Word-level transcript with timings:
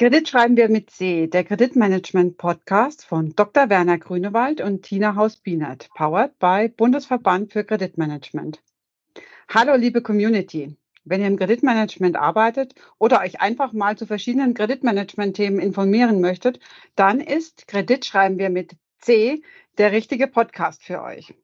Kredit 0.00 0.30
schreiben 0.30 0.56
wir 0.56 0.70
mit 0.70 0.88
C, 0.88 1.26
der 1.26 1.44
Kreditmanagement-Podcast 1.44 3.04
von 3.04 3.36
Dr. 3.36 3.68
Werner 3.68 3.98
Grünewald 3.98 4.62
und 4.62 4.80
Tina 4.80 5.14
Haus-Bienert, 5.14 5.90
powered 5.94 6.38
by 6.38 6.70
Bundesverband 6.74 7.52
für 7.52 7.64
Kreditmanagement. 7.64 8.62
Hallo, 9.50 9.76
liebe 9.76 10.00
Community. 10.00 10.74
Wenn 11.04 11.20
ihr 11.20 11.26
im 11.26 11.36
Kreditmanagement 11.36 12.16
arbeitet 12.16 12.74
oder 12.96 13.20
euch 13.20 13.42
einfach 13.42 13.74
mal 13.74 13.98
zu 13.98 14.06
verschiedenen 14.06 14.54
Kreditmanagement-Themen 14.54 15.58
informieren 15.58 16.22
möchtet, 16.22 16.60
dann 16.96 17.20
ist 17.20 17.68
Kredit 17.68 18.06
schreiben 18.06 18.38
wir 18.38 18.48
mit 18.48 18.76
C 19.00 19.42
der 19.76 19.92
richtige 19.92 20.28
Podcast 20.28 20.82
für 20.82 21.02
euch. 21.02 21.34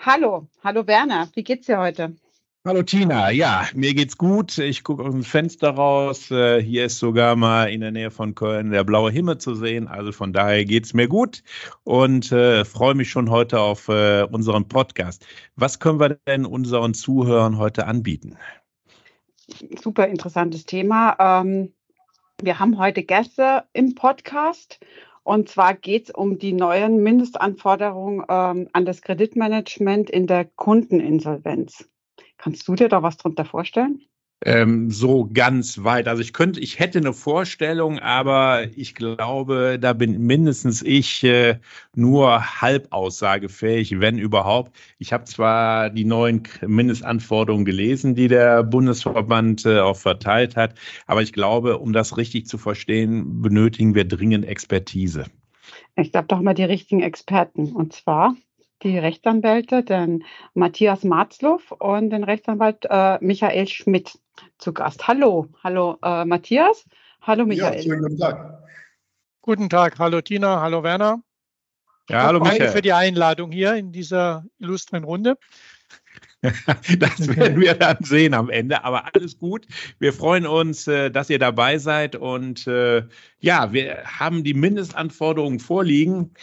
Hallo, 0.00 0.48
hallo 0.64 0.88
Werner, 0.88 1.28
wie 1.34 1.44
geht's 1.44 1.66
dir 1.66 1.78
heute? 1.78 2.16
Hallo 2.64 2.84
Tina, 2.84 3.32
ja, 3.32 3.66
mir 3.74 3.92
geht's 3.92 4.16
gut. 4.16 4.56
Ich 4.56 4.84
gucke 4.84 5.02
aus 5.02 5.10
dem 5.10 5.24
Fenster 5.24 5.70
raus. 5.70 6.30
Äh, 6.30 6.62
hier 6.62 6.84
ist 6.84 7.00
sogar 7.00 7.34
mal 7.34 7.64
in 7.64 7.80
der 7.80 7.90
Nähe 7.90 8.12
von 8.12 8.36
Köln 8.36 8.70
der 8.70 8.84
blaue 8.84 9.10
Himmel 9.10 9.38
zu 9.38 9.56
sehen. 9.56 9.88
Also 9.88 10.12
von 10.12 10.32
daher 10.32 10.64
geht's 10.64 10.94
mir 10.94 11.08
gut 11.08 11.42
und 11.82 12.30
äh, 12.30 12.64
freue 12.64 12.94
mich 12.94 13.10
schon 13.10 13.30
heute 13.30 13.58
auf 13.58 13.88
äh, 13.88 14.22
unseren 14.30 14.68
Podcast. 14.68 15.26
Was 15.56 15.80
können 15.80 15.98
wir 15.98 16.20
denn 16.28 16.46
unseren 16.46 16.94
Zuhörern 16.94 17.58
heute 17.58 17.88
anbieten? 17.88 18.36
Super 19.82 20.06
interessantes 20.06 20.64
Thema. 20.64 21.16
Ähm, 21.18 21.72
wir 22.40 22.60
haben 22.60 22.78
heute 22.78 23.02
Gäste 23.02 23.64
im 23.72 23.96
Podcast. 23.96 24.78
Und 25.24 25.48
zwar 25.48 25.74
geht 25.74 26.10
es 26.10 26.14
um 26.14 26.38
die 26.38 26.52
neuen 26.52 27.02
Mindestanforderungen 27.02 28.24
ähm, 28.28 28.68
an 28.72 28.84
das 28.84 29.02
Kreditmanagement 29.02 30.10
in 30.10 30.28
der 30.28 30.44
Kundeninsolvenz. 30.44 31.88
Kannst 32.42 32.66
du 32.66 32.74
dir 32.74 32.88
da 32.88 33.04
was 33.04 33.16
drunter 33.18 33.44
vorstellen? 33.44 34.02
Ähm, 34.44 34.90
so 34.90 35.30
ganz 35.32 35.84
weit. 35.84 36.08
Also 36.08 36.22
ich 36.22 36.32
könnte, 36.32 36.58
ich 36.58 36.80
hätte 36.80 36.98
eine 36.98 37.12
Vorstellung, 37.12 38.00
aber 38.00 38.64
ich 38.74 38.96
glaube, 38.96 39.78
da 39.80 39.92
bin 39.92 40.20
mindestens 40.26 40.82
ich 40.82 41.22
äh, 41.22 41.60
nur 41.94 42.60
halb 42.60 42.88
aussagefähig, 42.90 44.00
wenn 44.00 44.18
überhaupt. 44.18 44.76
Ich 44.98 45.12
habe 45.12 45.22
zwar 45.22 45.90
die 45.90 46.04
neuen 46.04 46.42
Mindestanforderungen 46.66 47.64
gelesen, 47.64 48.16
die 48.16 48.26
der 48.26 48.64
Bundesverband 48.64 49.64
äh, 49.64 49.78
auch 49.78 49.96
verteilt 49.96 50.56
hat, 50.56 50.74
aber 51.06 51.22
ich 51.22 51.32
glaube, 51.32 51.78
um 51.78 51.92
das 51.92 52.16
richtig 52.16 52.46
zu 52.46 52.58
verstehen, 52.58 53.40
benötigen 53.40 53.94
wir 53.94 54.04
dringend 54.04 54.46
Expertise. 54.46 55.26
Ich 55.94 56.12
habe 56.14 56.26
doch 56.26 56.40
mal 56.40 56.54
die 56.54 56.64
richtigen 56.64 57.02
Experten. 57.02 57.70
Und 57.70 57.92
zwar 57.92 58.34
die 58.82 58.98
Rechtsanwälte, 58.98 59.82
den 59.82 60.24
Matthias 60.54 61.04
Marzluff 61.04 61.72
und 61.72 62.10
den 62.10 62.24
Rechtsanwalt 62.24 62.86
äh, 62.88 63.18
Michael 63.20 63.68
Schmidt 63.68 64.18
zu 64.58 64.72
Gast. 64.72 65.06
Hallo, 65.06 65.48
hallo 65.62 65.98
äh, 66.02 66.24
Matthias, 66.24 66.84
hallo 67.20 67.46
Michael. 67.46 67.76
Ja, 67.76 67.82
schönen 67.82 68.02
guten 68.02 68.18
Tag. 68.18 68.62
Guten 69.40 69.68
Tag, 69.68 69.98
hallo 69.98 70.20
Tina, 70.20 70.60
hallo 70.60 70.82
Werner. 70.82 71.22
Ja, 72.08 72.24
hallo 72.24 72.40
Michael. 72.40 72.58
Danke 72.58 72.72
für 72.72 72.82
die 72.82 72.92
Einladung 72.92 73.52
hier 73.52 73.74
in 73.74 73.92
dieser 73.92 74.44
illustren 74.58 75.04
Runde. 75.04 75.36
das 76.42 77.36
werden 77.36 77.60
wir 77.60 77.74
dann 77.74 77.98
sehen 78.00 78.34
am 78.34 78.50
Ende. 78.50 78.84
Aber 78.84 79.14
alles 79.14 79.38
gut. 79.38 79.66
Wir 80.00 80.12
freuen 80.12 80.46
uns, 80.46 80.88
äh, 80.88 81.10
dass 81.10 81.30
ihr 81.30 81.38
dabei 81.38 81.78
seid. 81.78 82.16
Und 82.16 82.66
äh, 82.66 83.04
ja, 83.38 83.72
wir 83.72 84.02
haben 84.04 84.42
die 84.42 84.54
Mindestanforderungen 84.54 85.60
vorliegen. 85.60 86.34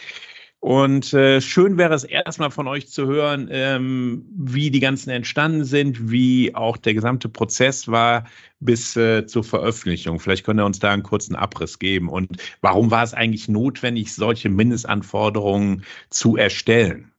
Und 0.60 1.14
äh, 1.14 1.40
schön 1.40 1.78
wäre 1.78 1.94
es 1.94 2.04
erstmal 2.04 2.50
von 2.50 2.68
euch 2.68 2.86
zu 2.88 3.06
hören, 3.06 3.48
ähm, 3.50 4.26
wie 4.30 4.70
die 4.70 4.80
ganzen 4.80 5.08
entstanden 5.08 5.64
sind, 5.64 6.10
wie 6.10 6.54
auch 6.54 6.76
der 6.76 6.92
gesamte 6.92 7.30
Prozess 7.30 7.88
war 7.88 8.26
bis 8.60 8.94
äh, 8.94 9.26
zur 9.26 9.42
Veröffentlichung. 9.42 10.20
Vielleicht 10.20 10.44
könnt 10.44 10.60
ihr 10.60 10.66
uns 10.66 10.78
da 10.78 10.92
einen 10.92 11.02
kurzen 11.02 11.34
Abriss 11.34 11.78
geben. 11.78 12.10
Und 12.10 12.36
warum 12.60 12.90
war 12.90 13.02
es 13.02 13.14
eigentlich 13.14 13.48
notwendig, 13.48 14.14
solche 14.14 14.50
Mindestanforderungen 14.50 15.82
zu 16.10 16.36
erstellen? 16.36 17.10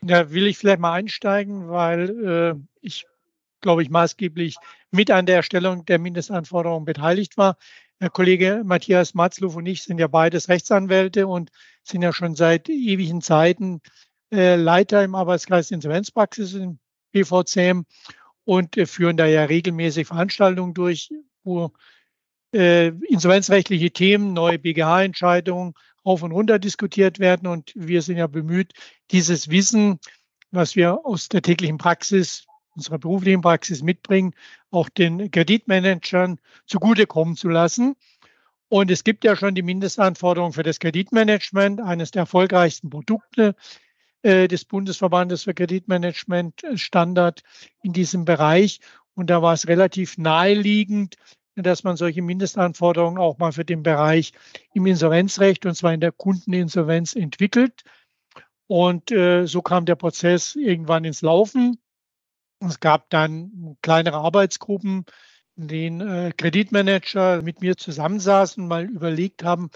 Da 0.00 0.30
will 0.30 0.46
ich 0.46 0.58
vielleicht 0.58 0.78
mal 0.78 0.92
einsteigen, 0.92 1.68
weil 1.68 2.10
äh, 2.24 2.54
ich, 2.80 3.06
glaube 3.60 3.82
ich, 3.82 3.90
maßgeblich 3.90 4.54
mit 4.92 5.10
an 5.10 5.26
der 5.26 5.36
Erstellung 5.36 5.84
der 5.84 5.98
Mindestanforderungen 5.98 6.84
beteiligt 6.84 7.36
war. 7.36 7.56
Herr 7.98 8.10
Kollege 8.10 8.62
Matthias 8.64 9.14
Matzlow 9.14 9.56
und 9.56 9.66
ich 9.66 9.82
sind 9.82 9.98
ja 9.98 10.06
beides 10.06 10.48
Rechtsanwälte 10.48 11.26
und 11.26 11.50
sind 11.82 12.02
ja 12.02 12.12
schon 12.12 12.34
seit 12.34 12.68
ewigen 12.68 13.22
Zeiten 13.22 13.80
äh, 14.32 14.56
Leiter 14.56 15.04
im 15.04 15.14
Arbeitskreis 15.14 15.70
Insolvenzpraxis 15.70 16.54
im 16.54 16.78
BVCM 17.12 17.82
und 18.44 18.76
äh, 18.76 18.86
führen 18.86 19.16
da 19.16 19.26
ja 19.26 19.44
regelmäßig 19.44 20.06
Veranstaltungen 20.06 20.74
durch, 20.74 21.10
wo 21.44 21.72
äh, 22.54 22.88
insolvenzrechtliche 23.08 23.90
Themen, 23.90 24.32
neue 24.32 24.58
BGH-Entscheidungen 24.58 25.74
auf 26.04 26.22
und 26.22 26.32
runter 26.32 26.58
diskutiert 26.58 27.18
werden. 27.18 27.46
Und 27.46 27.72
wir 27.74 28.02
sind 28.02 28.16
ja 28.16 28.26
bemüht, 28.26 28.72
dieses 29.10 29.50
Wissen, 29.50 29.98
was 30.50 30.76
wir 30.76 31.04
aus 31.04 31.28
der 31.28 31.42
täglichen 31.42 31.78
Praxis 31.78 32.46
unserer 32.74 32.98
beruflichen 32.98 33.42
Praxis 33.42 33.82
mitbringen, 33.82 34.34
auch 34.70 34.88
den 34.88 35.30
Kreditmanagern 35.30 36.38
zugutekommen 36.66 37.36
zu 37.36 37.48
lassen. 37.48 37.96
Und 38.72 38.90
es 38.90 39.04
gibt 39.04 39.22
ja 39.24 39.36
schon 39.36 39.54
die 39.54 39.60
Mindestanforderungen 39.60 40.54
für 40.54 40.62
das 40.62 40.78
Kreditmanagement, 40.78 41.82
eines 41.82 42.10
der 42.10 42.20
erfolgreichsten 42.20 42.88
Produkte 42.88 43.54
äh, 44.22 44.48
des 44.48 44.64
Bundesverbandes 44.64 45.42
für 45.42 45.52
Kreditmanagement 45.52 46.64
äh, 46.64 46.78
Standard 46.78 47.42
in 47.82 47.92
diesem 47.92 48.24
Bereich. 48.24 48.80
Und 49.12 49.28
da 49.28 49.42
war 49.42 49.52
es 49.52 49.68
relativ 49.68 50.16
naheliegend, 50.16 51.16
dass 51.54 51.84
man 51.84 51.98
solche 51.98 52.22
Mindestanforderungen 52.22 53.18
auch 53.18 53.36
mal 53.36 53.52
für 53.52 53.66
den 53.66 53.82
Bereich 53.82 54.32
im 54.72 54.86
Insolvenzrecht 54.86 55.66
und 55.66 55.74
zwar 55.74 55.92
in 55.92 56.00
der 56.00 56.12
Kundeninsolvenz 56.12 57.14
entwickelt. 57.14 57.82
Und 58.68 59.12
äh, 59.12 59.44
so 59.44 59.60
kam 59.60 59.84
der 59.84 59.96
Prozess 59.96 60.56
irgendwann 60.56 61.04
ins 61.04 61.20
Laufen. 61.20 61.76
Es 62.60 62.80
gab 62.80 63.10
dann 63.10 63.76
kleinere 63.82 64.16
Arbeitsgruppen, 64.16 65.04
denen 65.56 66.00
äh, 66.00 66.32
Kreditmanager 66.36 67.42
mit 67.42 67.60
mir 67.60 67.76
zusammensaßen, 67.76 68.66
mal 68.66 68.84
überlegt 68.84 69.44
haben, 69.44 69.70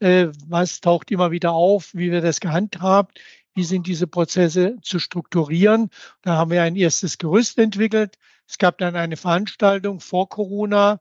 äh, 0.00 0.28
was 0.46 0.80
taucht 0.80 1.10
immer 1.10 1.30
wieder 1.30 1.52
auf, 1.52 1.94
wie 1.94 2.12
wir 2.12 2.20
das 2.20 2.40
gehandhabt, 2.40 3.20
wie 3.54 3.64
sind 3.64 3.86
diese 3.86 4.06
Prozesse 4.06 4.76
zu 4.82 4.98
strukturieren. 4.98 5.90
Da 6.22 6.36
haben 6.36 6.50
wir 6.50 6.62
ein 6.62 6.76
erstes 6.76 7.18
Gerüst 7.18 7.58
entwickelt. 7.58 8.16
Es 8.46 8.58
gab 8.58 8.78
dann 8.78 8.96
eine 8.96 9.16
Veranstaltung 9.16 10.00
vor 10.00 10.28
Corona 10.28 11.00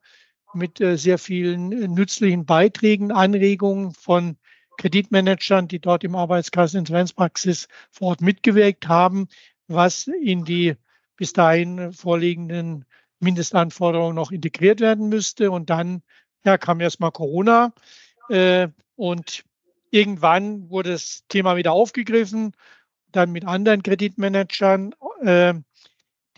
mit 0.53 0.81
äh, 0.81 0.97
sehr 0.97 1.17
vielen 1.17 1.71
äh, 1.71 1.87
nützlichen 1.87 2.45
Beiträgen, 2.45 3.11
Anregungen 3.11 3.93
von 3.93 4.37
Kreditmanagern, 4.77 5.67
die 5.67 5.79
dort 5.79 6.03
im 6.03 6.15
Arbeitskreis 6.15 6.73
Insolvenzpraxis 6.73 7.67
vor 7.91 8.09
Ort 8.09 8.21
mitgewirkt 8.21 8.87
haben, 8.87 9.27
was 9.67 10.07
in 10.07 10.43
die 10.43 10.75
bis 11.15 11.33
dahin 11.33 11.93
vorliegenden 11.93 12.85
Mindestanforderungen 13.19 14.15
noch 14.15 14.31
integriert 14.31 14.79
werden 14.79 15.09
müsste. 15.09 15.51
Und 15.51 15.69
dann 15.69 16.01
ja, 16.45 16.57
kam 16.57 16.79
erstmal 16.79 17.11
Corona 17.11 17.73
äh, 18.29 18.67
und 18.95 19.43
irgendwann 19.91 20.69
wurde 20.69 20.91
das 20.91 21.23
Thema 21.27 21.55
wieder 21.55 21.71
aufgegriffen, 21.71 22.53
dann 23.11 23.31
mit 23.31 23.45
anderen 23.45 23.83
Kreditmanagern, 23.83 24.93
äh, 25.21 25.53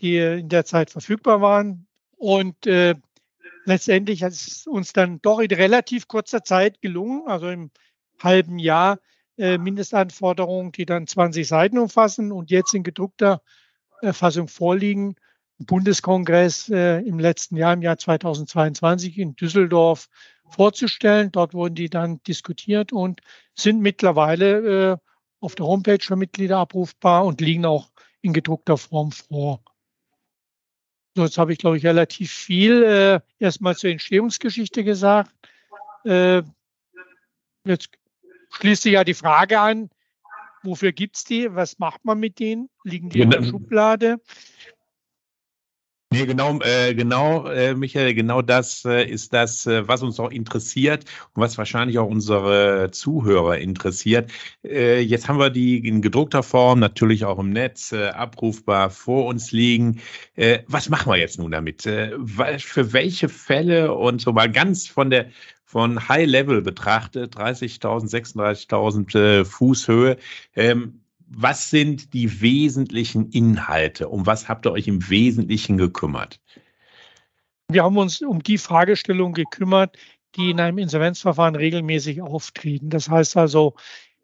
die 0.00 0.16
in 0.16 0.48
der 0.48 0.64
Zeit 0.64 0.90
verfügbar 0.90 1.40
waren. 1.40 1.86
Und 2.16 2.66
äh, 2.66 2.94
letztendlich 3.64 4.22
hat 4.22 4.32
es 4.32 4.66
uns 4.66 4.92
dann 4.92 5.20
doch 5.20 5.40
in 5.40 5.50
relativ 5.50 6.08
kurzer 6.08 6.42
Zeit 6.42 6.80
gelungen, 6.80 7.26
also 7.26 7.48
im 7.48 7.70
halben 8.22 8.58
Jahr, 8.58 8.98
äh, 9.36 9.58
Mindestanforderungen, 9.58 10.72
die 10.72 10.86
dann 10.86 11.06
20 11.06 11.46
Seiten 11.46 11.78
umfassen 11.78 12.32
und 12.32 12.50
jetzt 12.50 12.74
in 12.74 12.82
gedruckter 12.82 13.42
Fassung 14.12 14.48
vorliegen. 14.48 15.14
Bundeskongress 15.66 16.68
äh, 16.70 17.00
im 17.00 17.18
letzten 17.18 17.56
Jahr, 17.56 17.72
im 17.74 17.82
Jahr 17.82 17.98
2022 17.98 19.18
in 19.18 19.36
Düsseldorf 19.36 20.08
vorzustellen. 20.48 21.30
Dort 21.32 21.54
wurden 21.54 21.74
die 21.74 21.90
dann 21.90 22.22
diskutiert 22.24 22.92
und 22.92 23.20
sind 23.54 23.80
mittlerweile 23.80 24.92
äh, 24.92 24.96
auf 25.40 25.54
der 25.54 25.66
Homepage 25.66 26.02
für 26.02 26.16
Mitglieder 26.16 26.58
abrufbar 26.58 27.24
und 27.24 27.40
liegen 27.40 27.64
auch 27.64 27.90
in 28.22 28.32
gedruckter 28.32 28.76
Form 28.76 29.12
vor. 29.12 29.62
So, 31.16 31.24
jetzt 31.24 31.38
habe 31.38 31.52
ich, 31.52 31.58
glaube 31.58 31.76
ich, 31.76 31.84
relativ 31.84 32.30
viel 32.30 32.82
äh, 32.82 33.20
erstmal 33.38 33.76
zur 33.76 33.90
Entstehungsgeschichte 33.90 34.84
gesagt. 34.84 35.32
Äh, 36.04 36.42
jetzt 37.64 37.90
schließt 38.50 38.82
sich 38.82 38.92
ja 38.92 39.04
die 39.04 39.14
Frage 39.14 39.60
an, 39.60 39.90
Wofür 40.62 40.92
gibt 40.92 41.16
es 41.16 41.24
die? 41.24 41.54
Was 41.54 41.78
macht 41.78 42.04
man 42.04 42.18
mit 42.18 42.38
denen? 42.38 42.68
Liegen 42.84 43.08
die 43.08 43.20
in 43.20 43.30
der 43.30 43.42
Schublade? 43.42 44.20
Nee, 46.12 46.26
genau, 46.26 46.58
äh, 46.62 46.92
genau, 46.92 47.46
äh, 47.46 47.72
Michael, 47.76 48.14
genau 48.14 48.42
das 48.42 48.84
äh, 48.84 49.04
ist 49.08 49.32
das, 49.32 49.64
äh, 49.66 49.86
was 49.86 50.02
uns 50.02 50.18
auch 50.18 50.32
interessiert 50.32 51.04
und 51.34 51.42
was 51.42 51.56
wahrscheinlich 51.56 52.00
auch 52.00 52.08
unsere 52.08 52.90
Zuhörer 52.90 53.58
interessiert. 53.58 54.28
Äh, 54.64 55.02
jetzt 55.02 55.28
haben 55.28 55.38
wir 55.38 55.50
die 55.50 55.86
in 55.86 56.02
gedruckter 56.02 56.42
Form, 56.42 56.80
natürlich 56.80 57.24
auch 57.24 57.38
im 57.38 57.50
Netz 57.50 57.92
äh, 57.92 58.08
abrufbar 58.08 58.90
vor 58.90 59.26
uns 59.26 59.52
liegen. 59.52 60.00
Äh, 60.34 60.64
was 60.66 60.88
machen 60.88 61.12
wir 61.12 61.16
jetzt 61.16 61.38
nun 61.38 61.52
damit? 61.52 61.86
Äh, 61.86 62.18
für 62.58 62.92
welche 62.92 63.28
Fälle 63.28 63.94
und 63.94 64.20
so 64.20 64.32
mal 64.32 64.50
ganz 64.50 64.88
von 64.88 65.10
der 65.10 65.30
von 65.64 66.08
High 66.08 66.26
Level 66.26 66.62
betrachtet, 66.62 67.36
30.000, 67.36 68.10
36.000 68.10 69.16
äh, 69.16 69.44
Fuß 69.44 69.88
ähm, 70.56 70.99
was 71.30 71.70
sind 71.70 72.12
die 72.12 72.40
wesentlichen 72.40 73.30
Inhalte? 73.30 74.08
Um 74.08 74.26
was 74.26 74.48
habt 74.48 74.66
ihr 74.66 74.72
euch 74.72 74.88
im 74.88 75.08
Wesentlichen 75.08 75.78
gekümmert? 75.78 76.40
Wir 77.68 77.84
haben 77.84 77.96
uns 77.96 78.20
um 78.20 78.42
die 78.42 78.58
Fragestellung 78.58 79.32
gekümmert, 79.32 79.96
die 80.34 80.50
in 80.50 80.60
einem 80.60 80.78
Insolvenzverfahren 80.78 81.54
regelmäßig 81.54 82.20
auftreten. 82.20 82.90
Das 82.90 83.08
heißt 83.08 83.36
also, 83.36 83.74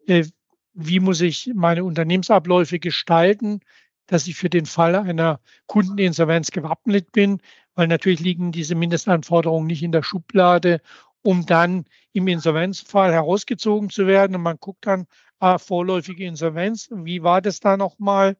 äh, 0.05 0.25
wie 0.73 0.99
muss 0.99 1.21
ich 1.21 1.49
meine 1.55 1.85
Unternehmensabläufe 1.85 2.77
gestalten, 2.77 3.61
dass 4.05 4.27
ich 4.27 4.35
für 4.35 4.49
den 4.49 4.65
Fall 4.65 4.95
einer 4.95 5.39
Kundeninsolvenz 5.65 6.51
gewappnet 6.51 7.11
bin, 7.13 7.41
weil 7.75 7.87
natürlich 7.87 8.19
liegen 8.19 8.51
diese 8.51 8.75
Mindestanforderungen 8.75 9.67
nicht 9.67 9.83
in 9.83 9.91
der 9.91 10.03
Schublade, 10.03 10.81
um 11.21 11.45
dann 11.45 11.85
im 12.11 12.27
Insolvenzfall 12.27 13.13
herausgezogen 13.13 13.89
zu 13.89 14.07
werden. 14.07 14.35
Und 14.35 14.43
man 14.43 14.57
guckt 14.59 14.85
dann, 14.85 15.07
ah, 15.39 15.57
vorläufige 15.57 16.25
Insolvenz, 16.25 16.89
wie 16.91 17.23
war 17.23 17.41
das 17.41 17.59
da 17.59 17.77
nochmal? 17.77 18.37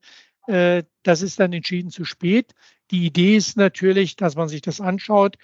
Äh, 0.47 0.83
das 1.03 1.21
ist 1.21 1.39
dann 1.39 1.53
entschieden 1.53 1.89
zu 1.91 2.05
spät. 2.05 2.53
Die 2.91 3.05
Idee 3.05 3.35
ist 3.35 3.57
natürlich, 3.57 4.15
dass 4.15 4.35
man 4.35 4.47
sich 4.47 4.61
das 4.61 4.79
anschaut, 4.79 5.37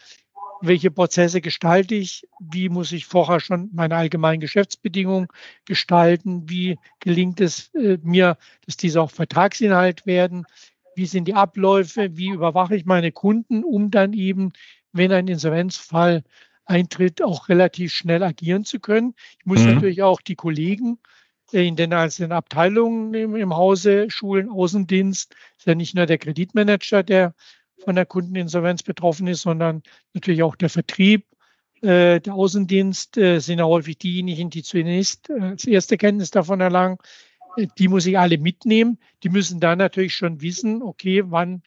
welche 0.62 0.92
Prozesse 0.92 1.42
gestalte 1.42 1.94
ich, 1.96 2.26
wie 2.40 2.70
muss 2.70 2.94
ich 2.94 3.06
vorher 3.06 3.42
schon 3.42 3.70
meine 3.74 3.98
allgemeinen 3.98 4.40
Geschäftsbedingungen 4.40 5.28
gestalten, 5.66 6.50
wie 6.50 6.80
gelingt 7.02 7.42
es 7.42 7.74
äh, 7.76 7.98
mir, 8.02 8.38
dass 8.66 8.78
diese 8.78 9.02
auch 9.02 9.12
Vertragsinhalt 9.12 10.06
werden, 10.06 10.46
wie 10.96 11.06
sind 11.06 11.28
die 11.28 11.34
Abläufe, 11.34 12.16
wie 12.16 12.30
überwache 12.30 12.78
ich 12.78 12.86
meine 12.86 13.12
Kunden, 13.12 13.66
um 13.66 13.92
dann 13.92 14.14
eben, 14.14 14.54
wenn 14.94 15.12
ein 15.12 15.28
Insolvenzfall 15.28 16.24
eintritt, 16.66 17.22
auch 17.22 17.50
relativ 17.50 17.92
schnell 17.92 18.24
agieren 18.24 18.64
zu 18.64 18.80
können. 18.80 19.16
Ich 19.40 19.46
muss 19.46 19.60
mhm. 19.60 19.74
natürlich 19.74 20.02
auch 20.02 20.22
die 20.22 20.36
Kollegen 20.36 21.00
in 21.54 21.76
den 21.76 21.94
einzelnen 21.94 22.32
Abteilungen 22.32 23.14
im, 23.14 23.56
Hause, 23.56 24.10
Schulen, 24.10 24.50
Außendienst, 24.50 25.36
ist 25.58 25.68
ja 25.68 25.76
nicht 25.76 25.96
nur 25.96 26.06
der 26.06 26.18
Kreditmanager, 26.18 27.04
der 27.04 27.34
von 27.84 27.96
der 27.96 28.06
Kundeninsolvenz 28.06 28.84
betroffen 28.84 29.28
ist, 29.28 29.42
sondern 29.42 29.84
natürlich 30.14 30.44
auch 30.44 30.56
der 30.56 30.70
Vertrieb, 30.70 31.26
äh, 31.84 32.22
der 32.22 32.34
Außendienst 32.34 33.18
äh, 33.18 33.40
sind 33.40 33.60
ja 33.60 33.66
häufig 33.66 33.98
diejenigen, 33.98 34.50
die 34.50 34.64
zunächst 34.64 35.30
äh, 35.30 35.40
als 35.42 35.66
erste 35.66 35.98
Kenntnis 35.98 36.32
davon 36.32 36.62
erlangen. 36.62 36.98
Die 37.78 37.90
muss 37.90 38.06
ich 38.06 38.18
alle 38.18 38.38
mitnehmen. 38.38 38.98
Die 39.22 39.30
müssen 39.30 39.60
dann 39.60 39.80
natürlich 39.80 40.16
schon 40.16 40.42
wissen, 40.42 40.82
okay, 40.82 41.24
wann 41.28 41.62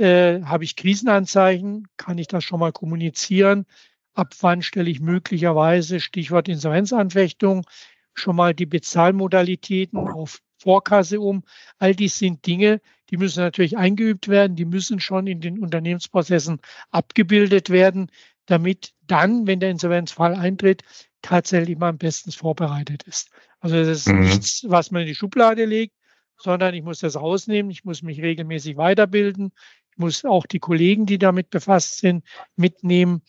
habe 0.00 0.64
ich 0.64 0.74
Krisenanzeichen? 0.74 1.86
Kann 1.96 2.18
ich 2.18 2.26
das 2.26 2.42
schon 2.42 2.58
mal 2.58 2.72
kommunizieren? 2.72 3.66
Ab 4.14 4.34
wann 4.40 4.62
stelle 4.62 4.90
ich 4.90 4.98
möglicherweise, 4.98 6.00
Stichwort 6.00 6.48
Insolvenzanfechtung, 6.48 7.64
schon 8.14 8.36
mal 8.36 8.54
die 8.54 8.66
Bezahlmodalitäten 8.66 9.98
auf 9.98 10.40
Vorkasse 10.58 11.20
um. 11.20 11.42
All 11.78 11.94
dies 11.94 12.18
sind 12.18 12.46
Dinge, 12.46 12.80
die 13.10 13.16
müssen 13.16 13.40
natürlich 13.40 13.76
eingeübt 13.76 14.28
werden, 14.28 14.56
die 14.56 14.64
müssen 14.64 15.00
schon 15.00 15.26
in 15.26 15.40
den 15.40 15.58
Unternehmensprozessen 15.58 16.60
abgebildet 16.90 17.70
werden, 17.70 18.10
damit 18.46 18.92
dann, 19.06 19.46
wenn 19.46 19.60
der 19.60 19.70
Insolvenzfall 19.70 20.34
eintritt, 20.34 20.82
tatsächlich 21.20 21.78
man 21.78 21.98
bestens 21.98 22.34
vorbereitet 22.34 23.02
ist. 23.04 23.30
Also 23.60 23.76
das 23.76 23.88
ist 23.88 24.08
mhm. 24.08 24.20
nichts, 24.20 24.64
was 24.66 24.90
man 24.90 25.02
in 25.02 25.08
die 25.08 25.14
Schublade 25.14 25.64
legt, 25.64 25.94
sondern 26.36 26.74
ich 26.74 26.82
muss 26.82 27.00
das 27.00 27.16
rausnehmen, 27.16 27.70
ich 27.70 27.84
muss 27.84 28.02
mich 28.02 28.20
regelmäßig 28.20 28.76
weiterbilden, 28.76 29.52
ich 29.90 29.98
muss 29.98 30.24
auch 30.24 30.46
die 30.46 30.58
Kollegen, 30.58 31.06
die 31.06 31.18
damit 31.18 31.50
befasst 31.50 31.98
sind, 31.98 32.24
mitnehmen 32.56 33.22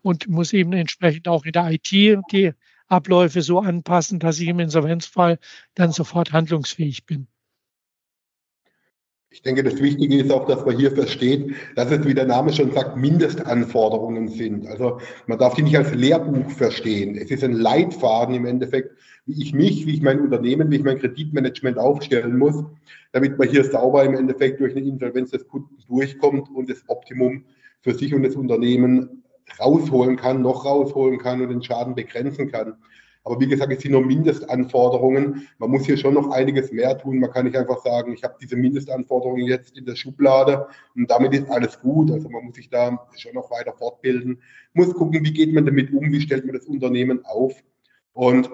und 0.00 0.28
muss 0.28 0.52
eben 0.52 0.72
entsprechend 0.72 1.28
auch 1.28 1.44
in 1.44 1.52
der 1.52 1.70
IT 1.70 1.90
die 1.90 2.52
Abläufe 2.88 3.42
so 3.42 3.60
anpassen, 3.60 4.18
dass 4.18 4.38
ich 4.38 4.48
im 4.48 4.60
Insolvenzfall 4.60 5.38
dann 5.74 5.92
sofort 5.92 6.32
handlungsfähig 6.32 7.06
bin. 7.06 7.28
Ich 9.34 9.42
denke, 9.42 9.64
das 9.64 9.82
Wichtige 9.82 10.16
ist 10.16 10.30
auch, 10.30 10.46
dass 10.46 10.64
man 10.64 10.76
hier 10.76 10.92
versteht, 10.92 11.56
dass 11.74 11.90
es, 11.90 12.06
wie 12.06 12.14
der 12.14 12.24
Name 12.24 12.52
schon 12.52 12.70
sagt, 12.70 12.96
Mindestanforderungen 12.96 14.28
sind. 14.28 14.68
Also 14.68 15.00
man 15.26 15.38
darf 15.40 15.56
die 15.56 15.62
nicht 15.62 15.76
als 15.76 15.92
Lehrbuch 15.92 16.48
verstehen. 16.52 17.16
Es 17.16 17.32
ist 17.32 17.42
ein 17.42 17.52
Leitfaden 17.52 18.36
im 18.36 18.46
Endeffekt, 18.46 18.96
wie 19.26 19.42
ich 19.42 19.52
mich, 19.52 19.86
wie 19.86 19.94
ich 19.94 20.02
mein 20.02 20.20
Unternehmen, 20.20 20.70
wie 20.70 20.76
ich 20.76 20.84
mein 20.84 21.00
Kreditmanagement 21.00 21.78
aufstellen 21.78 22.38
muss, 22.38 22.62
damit 23.10 23.36
man 23.36 23.48
hier 23.48 23.64
sauber 23.64 24.04
im 24.04 24.14
Endeffekt 24.14 24.60
durch 24.60 24.76
eine 24.76 24.86
Insolvenz 24.86 25.32
des 25.32 25.48
Kunden 25.48 25.78
durchkommt 25.88 26.48
und 26.54 26.70
das 26.70 26.84
Optimum 26.86 27.44
für 27.80 27.94
sich 27.94 28.14
und 28.14 28.22
das 28.22 28.36
Unternehmen 28.36 29.23
rausholen 29.60 30.16
kann, 30.16 30.42
noch 30.42 30.64
rausholen 30.64 31.18
kann 31.18 31.40
und 31.42 31.48
den 31.48 31.62
Schaden 31.62 31.94
begrenzen 31.94 32.50
kann. 32.50 32.76
Aber 33.24 33.40
wie 33.40 33.48
gesagt, 33.48 33.72
es 33.72 33.80
sind 33.80 33.92
nur 33.92 34.04
Mindestanforderungen. 34.04 35.48
Man 35.58 35.70
muss 35.70 35.86
hier 35.86 35.96
schon 35.96 36.12
noch 36.12 36.30
einiges 36.30 36.72
mehr 36.72 36.98
tun. 36.98 37.18
Man 37.18 37.30
kann 37.30 37.46
nicht 37.46 37.56
einfach 37.56 37.82
sagen, 37.82 38.12
ich 38.12 38.22
habe 38.22 38.36
diese 38.40 38.54
Mindestanforderungen 38.54 39.46
jetzt 39.46 39.78
in 39.78 39.86
der 39.86 39.96
Schublade 39.96 40.66
und 40.94 41.10
damit 41.10 41.32
ist 41.32 41.50
alles 41.50 41.80
gut. 41.80 42.10
Also 42.10 42.28
man 42.28 42.44
muss 42.44 42.56
sich 42.56 42.68
da 42.68 43.08
schon 43.16 43.32
noch 43.32 43.50
weiter 43.50 43.72
fortbilden, 43.72 44.42
muss 44.74 44.92
gucken, 44.92 45.24
wie 45.24 45.32
geht 45.32 45.54
man 45.54 45.64
damit 45.64 45.92
um, 45.92 46.12
wie 46.12 46.20
stellt 46.20 46.44
man 46.44 46.54
das 46.54 46.66
Unternehmen 46.66 47.24
auf. 47.24 47.54
Und 48.12 48.50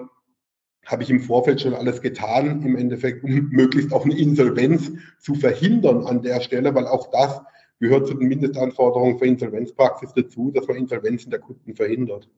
habe 0.85 1.03
ich 1.03 1.09
im 1.09 1.19
Vorfeld 1.19 1.61
schon 1.61 1.75
alles 1.75 2.01
getan, 2.01 2.63
im 2.63 2.75
Endeffekt, 2.75 3.23
um 3.23 3.49
möglichst 3.49 3.93
auch 3.93 4.05
eine 4.05 4.17
Insolvenz 4.17 4.91
zu 5.19 5.35
verhindern 5.35 6.05
an 6.05 6.21
der 6.21 6.41
Stelle, 6.41 6.73
weil 6.73 6.87
auch 6.87 7.11
das 7.11 7.41
gehört 7.81 8.07
zu 8.07 8.13
den 8.13 8.27
Mindestanforderungen 8.27 9.17
für 9.17 9.25
Insolvenzpraxis 9.25 10.13
dazu, 10.13 10.51
dass 10.51 10.67
man 10.67 10.77
Insolvenzen 10.77 11.31
der 11.31 11.39
Kunden 11.39 11.75
verhindert. 11.75 12.29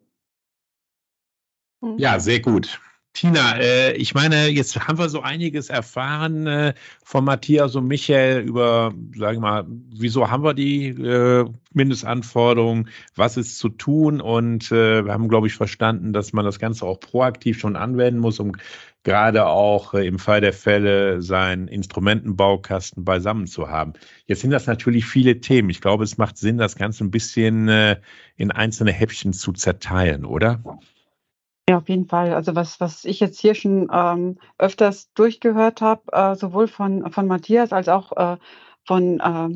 Ja, 1.97 2.19
sehr 2.19 2.39
gut. 2.39 2.79
Tina, 3.13 3.57
äh, 3.59 3.93
ich 3.93 4.15
meine, 4.15 4.47
jetzt 4.47 4.87
haben 4.87 4.97
wir 4.97 5.07
so 5.07 5.21
einiges 5.21 5.69
erfahren 5.69 6.47
äh, 6.47 6.73
von 7.03 7.23
Matthias 7.23 7.75
und 7.75 7.87
Michael 7.87 8.41
über, 8.41 8.91
sagen 9.15 9.37
wir 9.37 9.39
mal, 9.39 9.65
wieso 9.67 10.31
haben 10.31 10.43
wir 10.43 10.55
die 10.55 10.87
äh, 10.87 11.45
Mindestanforderungen, 11.73 12.89
was 13.15 13.37
ist 13.37 13.59
zu 13.59 13.69
tun 13.69 14.19
und 14.19 14.71
äh, 14.71 15.05
wir 15.05 15.13
haben, 15.13 15.27
glaube 15.29 15.45
ich, 15.45 15.53
verstanden, 15.53 16.11
dass 16.11 16.33
man 16.33 16.43
das 16.43 16.57
Ganze 16.57 16.85
auch 16.85 16.99
proaktiv 16.99 17.59
schon 17.59 17.75
anwenden 17.75 18.19
muss, 18.19 18.39
um 18.39 18.53
gerade 19.03 19.45
auch 19.45 19.93
äh, 19.93 20.07
im 20.07 20.17
Fall 20.17 20.41
der 20.41 20.53
Fälle 20.53 21.21
seinen 21.21 21.67
Instrumentenbaukasten 21.67 23.05
beisammen 23.05 23.45
zu 23.45 23.69
haben. 23.69 23.93
Jetzt 24.25 24.41
sind 24.41 24.51
das 24.51 24.65
natürlich 24.65 25.05
viele 25.05 25.39
Themen. 25.39 25.69
Ich 25.69 25.81
glaube, 25.81 26.03
es 26.03 26.17
macht 26.17 26.37
Sinn, 26.37 26.57
das 26.57 26.75
Ganze 26.77 27.03
ein 27.03 27.11
bisschen 27.11 27.67
äh, 27.67 27.99
in 28.37 28.49
einzelne 28.49 28.91
Häppchen 28.91 29.33
zu 29.33 29.53
zerteilen, 29.53 30.25
oder? 30.25 30.63
Ja, 31.69 31.77
auf 31.77 31.87
jeden 31.87 32.07
Fall. 32.07 32.33
Also 32.33 32.55
was, 32.55 32.79
was 32.81 33.05
ich 33.05 33.19
jetzt 33.21 33.39
hier 33.39 33.55
schon 33.55 33.87
ähm, 33.91 34.37
öfters 34.57 35.13
durchgehört 35.13 35.79
habe, 35.81 36.01
äh, 36.11 36.35
sowohl 36.35 36.67
von, 36.67 37.09
von 37.11 37.25
Matthias 37.27 37.71
als 37.71 37.87
auch 37.87 38.11
äh, 38.17 38.37
von 38.85 39.19
äh, 39.21 39.49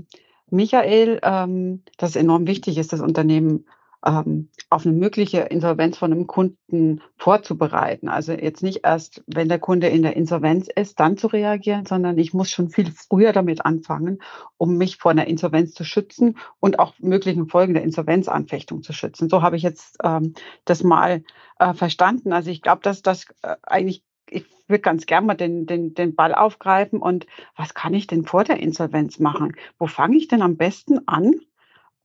Michael, 0.49 1.19
ähm, 1.23 1.83
dass 1.97 2.11
es 2.11 2.15
enorm 2.15 2.47
wichtig 2.47 2.77
ist, 2.77 2.93
das 2.93 3.01
Unternehmen 3.01 3.65
ähm, 4.05 4.49
auf 4.69 4.85
eine 4.85 4.95
mögliche 4.95 5.39
Insolvenz 5.41 5.97
von 5.97 6.11
einem 6.11 6.27
Kunden 6.27 7.01
vorzubereiten. 7.17 8.09
Also 8.09 8.33
jetzt 8.33 8.63
nicht 8.63 8.81
erst, 8.83 9.23
wenn 9.27 9.49
der 9.49 9.59
Kunde 9.59 9.87
in 9.87 10.03
der 10.03 10.15
Insolvenz 10.15 10.67
ist, 10.73 10.99
dann 10.99 11.17
zu 11.17 11.27
reagieren, 11.27 11.85
sondern 11.85 12.17
ich 12.17 12.33
muss 12.33 12.51
schon 12.51 12.69
viel 12.69 12.91
früher 12.91 13.33
damit 13.33 13.65
anfangen, 13.65 14.19
um 14.57 14.77
mich 14.77 14.97
vor 14.97 15.11
einer 15.11 15.27
Insolvenz 15.27 15.73
zu 15.73 15.83
schützen 15.83 16.37
und 16.59 16.79
auch 16.79 16.93
möglichen 16.99 17.47
Folgen 17.47 17.73
der 17.73 17.83
Insolvenzanfechtung 17.83 18.83
zu 18.83 18.93
schützen. 18.93 19.29
So 19.29 19.41
habe 19.41 19.55
ich 19.55 19.63
jetzt 19.63 19.97
ähm, 20.03 20.33
das 20.65 20.83
mal 20.83 21.23
äh, 21.59 21.73
verstanden. 21.73 22.33
Also 22.33 22.51
ich 22.51 22.61
glaube, 22.61 22.81
dass 22.83 23.01
das 23.01 23.25
äh, 23.41 23.55
eigentlich 23.63 24.03
ich 24.29 24.45
würde 24.67 24.81
ganz 24.81 25.05
gerne 25.05 25.25
mal 25.25 25.35
den, 25.35 25.65
den, 25.65 25.93
den 25.93 26.13
Ball 26.13 26.35
aufgreifen 26.35 26.99
und 26.99 27.25
was 27.55 27.73
kann 27.73 27.93
ich 27.93 28.07
denn 28.07 28.25
vor 28.25 28.43
der 28.43 28.59
Insolvenz 28.59 29.19
machen? 29.19 29.55
Wo 29.79 29.87
fange 29.87 30.17
ich 30.17 30.27
denn 30.27 30.41
am 30.41 30.57
besten 30.57 31.07
an? 31.07 31.35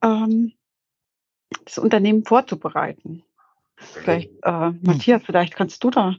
Ähm, 0.04 0.52
das 1.64 1.78
Unternehmen 1.78 2.24
vorzubereiten. 2.24 3.22
Vielleicht, 3.76 4.30
äh, 4.42 4.70
Matthias, 4.82 5.22
vielleicht 5.24 5.56
kannst 5.56 5.82
du 5.82 5.90
da 5.90 6.14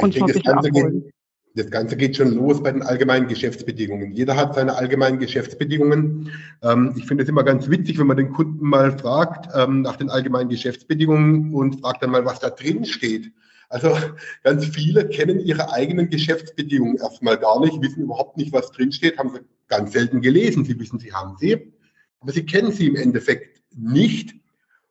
uns 0.00 0.14
denke, 0.14 0.32
bisschen 0.32 0.52
abholen. 0.52 1.02
Geht, 1.02 1.12
das 1.56 1.70
Ganze 1.70 1.96
geht 1.96 2.16
schon 2.16 2.34
los 2.34 2.62
bei 2.62 2.70
den 2.70 2.82
allgemeinen 2.82 3.28
Geschäftsbedingungen. 3.28 4.12
Jeder 4.12 4.36
hat 4.36 4.54
seine 4.54 4.76
allgemeinen 4.76 5.18
Geschäftsbedingungen. 5.18 6.30
Ähm, 6.62 6.94
ich 6.96 7.06
finde 7.06 7.24
es 7.24 7.28
immer 7.28 7.44
ganz 7.44 7.70
witzig, 7.70 7.98
wenn 7.98 8.06
man 8.06 8.18
den 8.18 8.32
Kunden 8.32 8.64
mal 8.64 8.96
fragt 8.96 9.48
ähm, 9.54 9.82
nach 9.82 9.96
den 9.96 10.10
allgemeinen 10.10 10.50
Geschäftsbedingungen 10.50 11.54
und 11.54 11.80
fragt 11.80 12.02
dann 12.02 12.10
mal, 12.10 12.24
was 12.24 12.40
da 12.40 12.50
drin 12.50 12.84
steht. 12.84 13.32
Also 13.68 13.96
ganz 14.44 14.66
viele 14.66 15.08
kennen 15.08 15.40
ihre 15.40 15.72
eigenen 15.72 16.10
Geschäftsbedingungen 16.10 16.98
erstmal 16.98 17.38
gar 17.38 17.58
nicht, 17.60 17.80
wissen 17.82 18.02
überhaupt 18.02 18.36
nicht, 18.36 18.52
was 18.52 18.70
drin 18.70 18.92
steht, 18.92 19.18
haben 19.18 19.30
sie 19.30 19.40
ganz 19.66 19.92
selten 19.92 20.20
gelesen. 20.20 20.64
Sie 20.64 20.78
wissen, 20.78 20.98
sie 20.98 21.12
haben 21.12 21.36
sie, 21.38 21.72
aber 22.20 22.32
sie 22.32 22.44
kennen 22.44 22.70
sie 22.70 22.86
im 22.86 22.96
Endeffekt 22.96 23.55
nicht. 23.76 24.34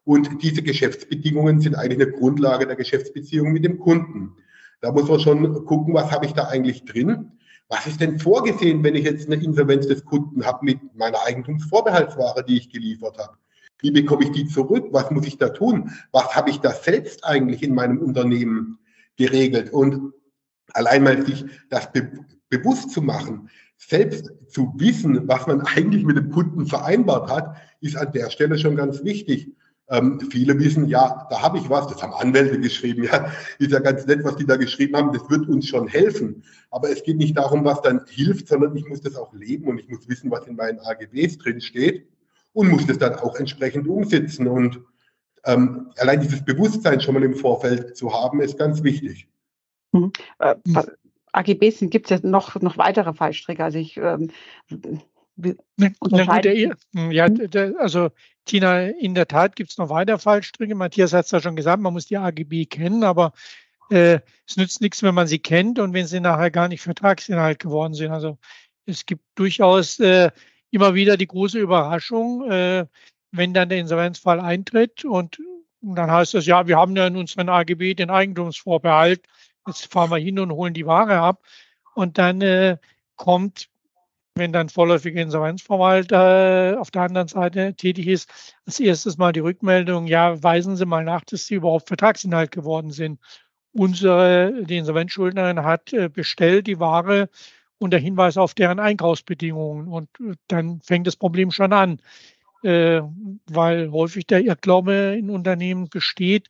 Und 0.04 0.42
diese 0.44 0.62
Geschäftsbedingungen 0.62 1.60
sind 1.60 1.76
eigentlich 1.76 2.02
eine 2.02 2.12
Grundlage 2.12 2.68
der 2.68 2.76
Geschäftsbeziehung 2.76 3.52
mit 3.52 3.66
dem 3.66 3.80
Kunden. 3.80 4.36
Da 4.82 4.92
muss 4.92 5.08
man 5.08 5.20
schon 5.20 5.66
gucken, 5.66 5.94
was 5.94 6.12
habe 6.12 6.26
ich 6.26 6.34
da 6.34 6.48
eigentlich 6.48 6.86
drin? 6.86 7.32
Was 7.70 7.88
ist 7.88 8.00
denn 8.00 8.20
vorgesehen, 8.20 8.84
wenn 8.84 8.94
ich 8.94 9.06
jetzt 9.06 9.26
eine 9.26 9.44
Insolvenz 9.44 9.88
des 9.88 10.06
Kunden 10.06 10.46
habe 10.46 10.64
mit 10.64 10.80
meiner 10.96 11.24
Eigentumsvorbehaltsware, 11.26 12.44
die 12.44 12.58
ich 12.58 12.70
geliefert 12.70 13.18
habe? 13.18 13.38
Wie 13.80 13.92
bekomme 13.92 14.26
ich 14.26 14.32
die 14.32 14.48
zurück? 14.48 14.88
Was 14.92 15.10
muss 15.10 15.26
ich 15.26 15.38
da 15.38 15.50
tun? 15.50 15.92
Was 16.12 16.36
habe 16.36 16.52
ich 16.52 16.60
da 16.60 16.72
selbst 16.72 17.26
eigentlich 17.26 17.64
in 17.64 17.74
meinem 17.74 17.98
Unternehmen 17.98 18.78
geregelt? 19.18 19.74
Und 19.74 20.14
allein 20.74 21.04
mal 21.04 21.26
sich 21.26 21.46
das 21.70 21.92
be 21.92 22.12
bewusst 22.50 22.92
zu 22.92 23.02
machen, 23.02 23.50
selbst 23.78 24.32
zu 24.48 24.74
wissen, 24.78 25.28
was 25.28 25.48
man 25.48 25.62
eigentlich 25.62 26.04
mit 26.04 26.18
dem 26.18 26.32
Kunden 26.32 26.66
vereinbart 26.66 27.30
hat, 27.30 27.56
ist 27.82 27.98
an 27.98 28.12
der 28.12 28.30
Stelle 28.30 28.58
schon 28.58 28.76
ganz 28.76 29.04
wichtig. 29.04 29.52
Ähm, 29.88 30.20
viele 30.32 30.58
wissen, 30.58 30.88
ja, 30.88 31.28
da 31.30 31.42
habe 31.44 31.60
ich 31.60 31.70
was, 31.70 31.86
das 31.88 32.02
haben 32.02 32.14
Anwälte 32.14 32.60
geschrieben, 32.60 33.04
ja, 33.12 33.32
ist 33.60 33.72
ja 33.72 33.80
ganz 33.80 34.06
nett, 34.08 34.24
was 34.24 34.36
die 34.36 34.46
da 34.46 34.56
geschrieben 34.56 34.96
haben, 34.96 35.14
das 35.14 35.30
wird 35.30 35.48
uns 35.48 35.68
schon 35.68 35.88
helfen. 35.88 36.44
Aber 36.72 36.90
es 36.90 37.04
geht 37.04 37.18
nicht 37.18 37.38
darum, 37.38 37.64
was 37.66 37.82
dann 37.82 38.02
hilft, 38.08 38.48
sondern 38.48 38.76
ich 38.76 38.88
muss 38.88 39.02
das 39.02 39.16
auch 39.16 39.34
leben 39.34 39.68
und 39.68 39.80
ich 39.80 39.88
muss 39.88 40.08
wissen, 40.10 40.32
was 40.32 40.48
in 40.48 40.56
meinen 40.56 40.80
AGBs 40.80 41.38
drin 41.38 41.62
steht 41.62 42.08
und 42.54 42.70
muss 42.70 42.88
das 42.88 42.98
dann 42.98 43.16
auch 43.16 43.36
entsprechend 43.36 43.88
umsetzen. 43.88 44.48
Und 44.48 44.82
ähm, 45.46 45.92
allein 45.98 46.22
dieses 46.22 46.44
Bewusstsein 46.44 47.00
schon 47.00 47.14
mal 47.14 47.24
im 47.24 47.36
Vorfeld 47.36 47.96
zu 47.96 48.12
haben, 48.12 48.42
ist 48.42 48.58
ganz 48.58 48.82
wichtig. 48.82 49.28
Mhm. 49.92 50.12
Äh, 50.40 50.56
AGBs 51.36 51.80
gibt 51.90 52.10
es 52.10 52.22
ja 52.22 52.28
noch, 52.28 52.60
noch 52.62 52.78
weitere 52.78 53.14
Fallstricke. 53.14 53.64
Also 53.64 53.78
ich 53.78 53.98
ähm, 53.98 54.32
na, 55.38 55.54
na 55.78 55.90
gut, 56.26 56.46
der, 56.46 56.76
hm, 56.94 57.12
ja, 57.12 57.28
der, 57.28 57.74
also 57.80 58.10
Tina, 58.46 58.88
in 58.88 59.16
der 59.16 59.28
Tat 59.28 59.56
gibt 59.56 59.72
es 59.72 59.78
noch 59.78 59.90
weitere 59.90 60.18
Fallstricke. 60.18 60.76
Matthias 60.76 61.14
hat 61.14 61.26
es 61.26 61.32
ja 61.32 61.42
schon 61.42 61.56
gesagt, 61.56 61.82
man 61.82 61.94
muss 61.94 62.06
die 62.08 62.18
AGB 62.18 62.66
kennen, 62.66 63.04
aber 63.04 63.34
äh, 63.90 64.20
es 64.48 64.58
nützt 64.58 64.82
nichts, 64.82 65.04
wenn 65.04 65.16
man 65.16 65.28
sie 65.28 65.40
kennt 65.40 65.80
und 65.80 65.94
wenn 65.94 66.08
sie 66.08 66.20
nachher 66.20 66.52
gar 66.52 66.68
nicht 66.68 66.82
Vertragsinhalt 66.82 67.60
geworden 67.60 67.94
sind. 67.94 68.12
Also 68.12 68.38
es 68.86 69.06
gibt 69.06 69.24
durchaus 69.36 70.00
äh, 70.00 70.32
immer 70.72 70.94
wieder 70.94 71.18
die 71.18 71.28
große 71.28 71.60
Überraschung, 71.60 72.50
äh, 72.50 72.86
wenn 73.32 73.54
dann 73.54 73.70
der 73.70 73.80
Insolvenzfall 73.80 74.40
eintritt 74.40 75.04
und 75.04 75.38
dann 75.82 76.10
heißt 76.10 76.36
es, 76.36 76.46
ja, 76.46 76.68
wir 76.68 76.78
haben 76.78 76.96
ja 76.96 77.08
in 77.08 77.18
unseren 77.18 77.50
AGB 77.50 77.94
den 77.94 78.10
Eigentumsvorbehalt, 78.10 79.22
jetzt 79.68 79.92
fahren 79.92 80.12
wir 80.12 80.18
hin 80.18 80.40
und 80.40 80.52
holen 80.52 80.74
die 80.74 80.86
Ware 80.86 81.20
ab. 81.20 81.42
Und 81.94 82.18
dann 82.18 82.42
äh, 82.42 82.78
kommt 83.16 83.70
wenn 84.38 84.52
dann 84.52 84.68
vorläufiger 84.68 85.22
Insolvenzverwalter 85.22 86.74
äh, 86.74 86.76
auf 86.76 86.92
der 86.92 87.04
anderen 87.04 87.30
Seite 87.30 87.74
tätig 87.74 88.08
ist, 88.08 88.30
als 88.66 88.82
erstes 88.82 89.18
mal 89.18 89.32
die 89.32 89.40
Rückmeldung, 89.40 90.08
ja, 90.08 90.44
weisen 90.44 90.76
Sie 90.76 90.86
mal 90.86 91.06
nach, 91.06 91.24
dass 91.24 91.46
Sie 91.46 91.56
überhaupt 91.56 91.88
Vertragsinhalt 91.88 92.52
geworden 92.52 92.92
sind. 92.92 93.22
Unsere, 93.72 94.64
die 94.66 94.78
Insolvenzschuldnerin 94.78 95.64
hat 95.64 95.94
äh, 95.94 96.10
bestellt 96.10 96.68
die 96.68 96.80
Ware 96.82 97.30
unter 97.78 97.98
Hinweis 97.98 98.36
auf 98.36 98.54
deren 98.54 98.80
Einkaufsbedingungen. 98.80 99.88
Und 99.88 100.10
äh, 100.20 100.34
dann 100.50 100.82
fängt 100.82 101.08
das 101.08 101.16
Problem 101.16 101.52
schon 101.52 101.74
an, 101.74 102.02
weil 102.64 103.92
häufig 103.92 104.26
der 104.26 104.42
Irrglaube 104.42 105.16
in 105.20 105.30
Unternehmen 105.30 105.88
besteht, 105.88 106.48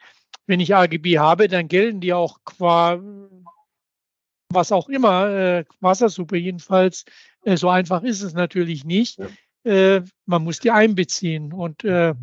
wenn 0.47 0.59
ich 0.59 0.75
AGB 0.75 1.17
habe, 1.17 1.47
dann 1.47 1.67
gelten 1.67 2.01
die 2.01 2.13
auch 2.13 2.39
qua 2.45 2.99
was 4.49 4.71
auch 4.71 4.87
immer, 4.89 5.65
Wassersuppe 5.81 6.37
jedenfalls, 6.37 7.03
äh, 7.45 7.57
so 7.57 7.69
einfach 7.69 8.03
ist 8.03 8.21
es 8.21 8.33
natürlich 8.33 8.83
nicht. 8.85 9.19
Ja. 9.19 9.27
Äh, 9.71 10.03
man 10.25 10.43
muss 10.43 10.59
die 10.59 10.71
einbeziehen. 10.71 11.53
Und 11.53 11.83
äh, 11.83 12.13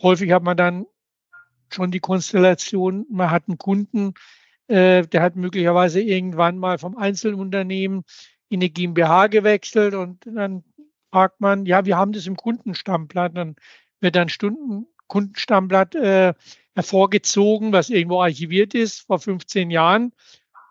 häufig 0.00 0.30
hat 0.32 0.42
man 0.42 0.56
dann 0.56 0.86
schon 1.72 1.90
die 1.90 2.00
Konstellation, 2.00 3.06
man 3.10 3.30
hat 3.30 3.44
einen 3.48 3.58
Kunden, 3.58 4.14
äh, 4.68 5.02
der 5.06 5.22
hat 5.22 5.36
möglicherweise 5.36 6.00
irgendwann 6.00 6.58
mal 6.58 6.78
vom 6.78 6.96
Einzelunternehmen 6.96 8.04
in 8.48 8.60
eine 8.60 8.70
GmbH 8.70 9.26
gewechselt 9.26 9.94
und 9.94 10.24
dann 10.26 10.64
fragt 11.10 11.40
man, 11.40 11.66
ja, 11.66 11.84
wir 11.84 11.96
haben 11.96 12.12
das 12.12 12.26
im 12.26 12.36
Kundenstammblatt. 12.36 13.36
Dann 13.36 13.56
wird 14.00 14.16
dann 14.16 14.28
Stunden 14.28 14.86
Kundenstammblatt 15.08 15.94
äh, 15.94 16.34
hervorgezogen, 16.76 17.72
was 17.72 17.90
irgendwo 17.90 18.22
archiviert 18.22 18.74
ist 18.74 19.00
vor 19.00 19.18
15 19.18 19.70
Jahren 19.72 20.12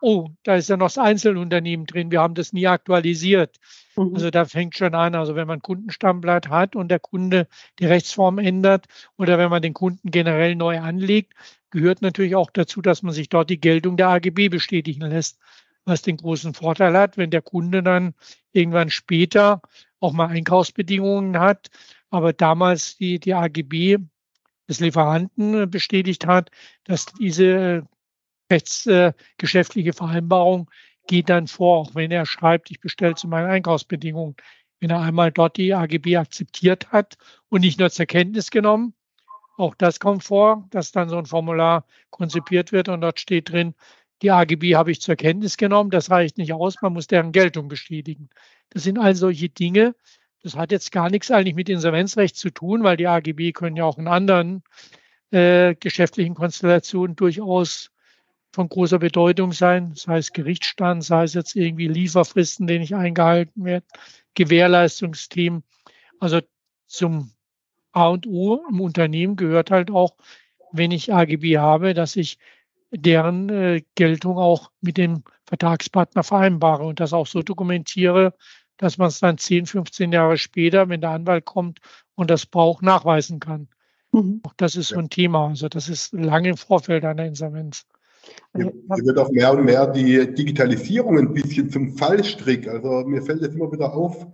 oh, 0.06 0.30
da 0.44 0.56
ist 0.56 0.70
ja 0.70 0.78
noch 0.78 0.86
das 0.86 1.00
Einzelunternehmen 1.00 1.88
drin, 1.88 2.12
wir 2.12 2.22
haben 2.22 2.36
das 2.36 2.54
nie 2.54 2.68
aktualisiert. 2.68 3.58
Mhm. 3.96 4.14
Also 4.14 4.30
da 4.30 4.46
fängt 4.46 4.78
schon 4.78 4.94
an, 4.94 5.16
also 5.16 5.36
wenn 5.36 5.48
man 5.48 5.64
Kundenstammblatt 5.64 6.48
hat 6.50 6.76
und 6.76 6.90
der 6.90 7.00
Kunde 7.00 7.48
die 7.80 7.88
Rechtsform 7.88 8.38
ändert 8.38 8.86
oder 9.18 9.40
wenn 9.40 9.50
man 9.50 9.64
den 9.64 9.74
Kunden 9.74 10.12
generell 10.12 10.56
neu 10.56 10.80
anlegt, 10.80 11.34
gehört 11.72 12.04
natürlich 12.04 12.36
auch 12.36 12.52
dazu, 12.52 12.84
dass 12.84 13.02
man 13.02 13.14
sich 13.14 13.30
dort 13.30 13.50
die 13.50 13.60
Geltung 13.60 13.98
der 13.98 14.10
AGB 14.10 14.50
bestätigen 14.50 15.02
lässt, 15.02 15.40
was 15.86 16.04
den 16.04 16.18
großen 16.18 16.54
Vorteil 16.54 16.96
hat, 16.96 17.18
wenn 17.18 17.32
der 17.32 17.42
Kunde 17.42 17.82
dann 17.82 18.14
irgendwann 18.52 18.92
später 18.92 19.62
auch 20.00 20.14
mal 20.14 20.28
Einkaufsbedingungen 20.28 21.40
hat, 21.40 21.70
aber 22.12 22.32
damals 22.32 22.96
die, 22.98 23.20
die 23.20 23.34
AGB 23.34 23.98
des 24.68 24.80
Lieferanten 24.80 25.70
bestätigt 25.70 26.26
hat, 26.26 26.52
dass 26.84 27.06
diese 27.06 27.88
rechtsgeschäftliche 28.52 29.94
Vereinbarung 29.94 30.70
geht 31.08 31.30
dann 31.30 31.48
vor, 31.48 31.80
auch 31.80 31.96
wenn 31.96 32.12
er 32.12 32.26
schreibt, 32.26 32.72
ich 32.72 32.80
bestelle 32.80 33.16
zu 33.16 33.28
meinen 33.28 33.50
Einkaufsbedingungen. 33.50 34.36
Wenn 34.80 34.90
er 34.90 35.02
einmal 35.02 35.32
dort 35.32 35.58
die 35.58 35.74
AGB 35.74 36.18
akzeptiert 36.18 36.92
hat 36.92 37.16
und 37.50 37.62
nicht 37.62 37.80
nur 37.80 37.90
zur 37.90 38.06
Kenntnis 38.06 38.52
genommen, 38.52 38.94
auch 39.58 39.74
das 39.76 40.00
kommt 40.00 40.24
vor, 40.24 40.68
dass 40.72 40.92
dann 40.92 41.10
so 41.10 41.18
ein 41.18 41.26
Formular 41.26 41.86
konzipiert 42.10 42.72
wird 42.72 42.90
und 42.90 43.02
dort 43.02 43.20
steht 43.20 43.50
drin, 43.52 43.74
die 44.22 44.32
AGB 44.32 44.76
habe 44.76 44.92
ich 44.92 45.02
zur 45.02 45.16
Kenntnis 45.16 45.58
genommen, 45.58 45.90
das 45.92 46.10
reicht 46.10 46.38
nicht 46.38 46.54
aus, 46.54 46.82
man 46.82 46.94
muss 46.94 47.08
deren 47.08 47.32
Geltung 47.32 47.68
bestätigen. 47.68 48.30
Das 48.70 48.84
sind 48.84 48.98
all 48.98 49.16
solche 49.16 49.50
Dinge. 49.50 49.96
Das 50.46 50.56
hat 50.56 50.72
jetzt 50.72 50.92
gar 50.92 51.10
nichts 51.10 51.32
eigentlich 51.32 51.56
mit 51.56 51.70
Insolvenzrecht 51.70 52.36
zu 52.36 52.52
tun, 52.52 52.84
weil 52.84 52.98
die 52.98 53.08
AGB 53.08 53.52
können 53.52 53.78
ja 53.78 53.84
auch 53.84 53.98
in 53.98 54.08
anderen 54.08 54.62
äh, 55.32 55.74
geschäftlichen 55.74 56.36
Konstellationen 56.36 57.16
durchaus 57.16 57.90
von 58.52 58.70
großer 58.70 59.00
Bedeutung 59.00 59.54
sein, 59.54 59.94
sei 59.96 60.20
es 60.20 60.34
Gerichtsstand, 60.34 61.04
sei 61.04 61.24
es 61.24 61.34
jetzt 61.34 61.56
irgendwie 61.56 61.88
Lieferfristen, 61.88 62.68
die 62.68 62.78
nicht 62.78 62.94
eingehalten 62.94 63.66
werden, 63.66 63.86
Gewährleistungsthemen. 64.36 65.64
Also 66.20 66.42
zum 66.86 67.32
A 67.92 68.10
und 68.10 68.28
O 68.28 68.64
im 68.70 68.82
Unternehmen 68.82 69.38
gehört 69.38 69.72
halt 69.72 69.90
auch, 69.90 70.16
wenn 70.72 70.92
ich 70.92 71.12
AGB 71.12 71.58
habe, 71.58 71.96
dass 71.96 72.16
ich 72.16 72.38
deren 72.92 73.50
äh, 73.50 73.82
Geltung 73.96 74.38
auch 74.38 74.70
mit 74.80 74.98
dem 74.98 75.24
Vertragspartner 75.48 76.22
vereinbare 76.22 76.84
und 76.84 77.00
das 77.00 77.14
auch 77.14 77.26
so 77.26 77.42
dokumentiere, 77.42 78.36
dass 78.78 78.98
man 78.98 79.08
es 79.08 79.20
dann 79.20 79.38
10, 79.38 79.66
15 79.66 80.12
Jahre 80.12 80.38
später, 80.38 80.90
wenn 80.90 81.02
der 81.02 81.12
Anwalt 81.12 81.46
kommt 81.46 81.80
und 82.16 82.30
das 82.30 82.46
braucht, 82.46 82.84
nachweisen 82.84 83.40
kann. 83.40 83.68
Mhm. 84.12 84.42
Auch 84.44 84.54
das 84.58 84.76
ist 84.76 84.90
so 84.90 85.00
ein 85.00 85.10
Thema. 85.10 85.48
Also 85.50 85.68
das 85.70 85.90
ist 85.90 86.14
lange 86.14 86.50
im 86.50 86.58
Vorfeld 86.58 87.06
einer 87.06 87.26
Insolvenz. 87.26 87.86
Hier, 88.56 88.72
hier 88.96 89.06
wird 89.06 89.20
auch 89.20 89.30
mehr 89.30 89.52
und 89.54 89.66
mehr 89.66 89.88
die 89.88 90.34
Digitalisierung 90.34 91.20
ein 91.20 91.34
bisschen 91.34 91.70
zum 91.70 91.96
Fallstrick. 91.96 92.68
Also 92.68 93.04
mir 93.06 93.22
fällt 93.22 93.42
jetzt 93.42 93.56
immer 93.56 93.72
wieder 93.72 93.94
auf, 93.94 94.26